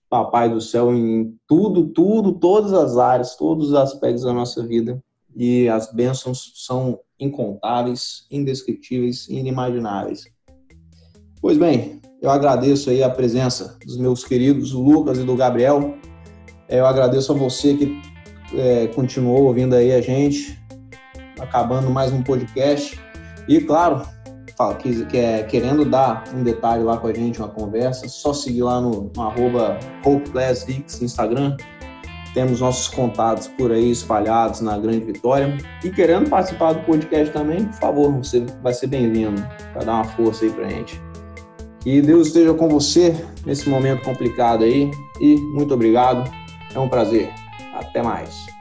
Papai 0.08 0.48
do 0.48 0.60
Céu 0.60 0.94
em 0.94 1.34
tudo, 1.46 1.88
tudo, 1.88 2.32
todas 2.32 2.72
as 2.72 2.96
áreas, 2.96 3.36
todos 3.36 3.68
os 3.68 3.74
aspectos 3.74 4.24
da 4.24 4.32
nossa 4.32 4.66
vida. 4.66 5.02
E 5.36 5.68
as 5.68 5.92
bênçãos 5.92 6.52
são 6.56 6.98
incontáveis, 7.20 8.26
indescritíveis, 8.30 9.28
inimagináveis. 9.28 10.24
Pois 11.40 11.58
bem, 11.58 12.00
eu 12.20 12.30
agradeço 12.30 12.90
aí 12.90 13.02
a 13.02 13.10
presença 13.10 13.78
dos 13.84 13.96
meus 13.96 14.24
queridos 14.24 14.72
Lucas 14.72 15.18
e 15.18 15.24
do 15.24 15.36
Gabriel. 15.36 15.94
Eu 16.68 16.86
agradeço 16.86 17.32
a 17.32 17.36
você 17.36 17.74
que 17.74 18.00
é, 18.54 18.86
continuou 18.88 19.44
ouvindo 19.44 19.74
aí 19.74 19.92
a 19.92 20.00
gente, 20.00 20.58
acabando 21.38 21.90
mais 21.90 22.12
um 22.12 22.22
podcast. 22.22 22.98
E 23.46 23.60
claro, 23.60 24.02
que, 24.78 25.04
que 25.06 25.16
é, 25.16 25.42
querendo 25.44 25.84
dar 25.84 26.24
um 26.34 26.42
detalhe 26.42 26.82
lá 26.82 26.96
com 26.96 27.06
a 27.06 27.14
gente, 27.14 27.38
uma 27.38 27.48
conversa, 27.48 28.08
só 28.08 28.32
seguir 28.32 28.62
lá 28.62 28.80
no, 28.80 29.10
no 29.14 29.22
arroba 29.22 29.78
HopeClassX 30.04 31.00
Instagram. 31.00 31.56
Temos 32.34 32.60
nossos 32.60 32.88
contatos 32.88 33.48
por 33.48 33.72
aí 33.72 33.90
espalhados 33.90 34.60
na 34.60 34.76
Grande 34.78 35.00
Vitória. 35.00 35.56
E 35.82 35.90
querendo 35.90 36.28
participar 36.28 36.72
do 36.72 36.80
podcast 36.80 37.32
também, 37.32 37.64
por 37.64 37.74
favor, 37.74 38.12
você 38.12 38.44
vai 38.62 38.72
ser 38.72 38.88
bem-vindo 38.88 39.40
para 39.72 39.84
dar 39.84 39.94
uma 39.94 40.04
força 40.04 40.44
aí 40.44 40.50
pra 40.50 40.68
gente. 40.68 41.00
Que 41.80 42.02
Deus 42.02 42.28
esteja 42.28 42.52
com 42.52 42.68
você 42.68 43.14
nesse 43.46 43.68
momento 43.68 44.02
complicado 44.02 44.64
aí. 44.64 44.90
E 45.20 45.36
muito 45.54 45.72
obrigado. 45.72 46.30
É 46.74 46.78
um 46.78 46.88
prazer. 46.88 47.32
Até 47.74 48.02
mais. 48.02 48.57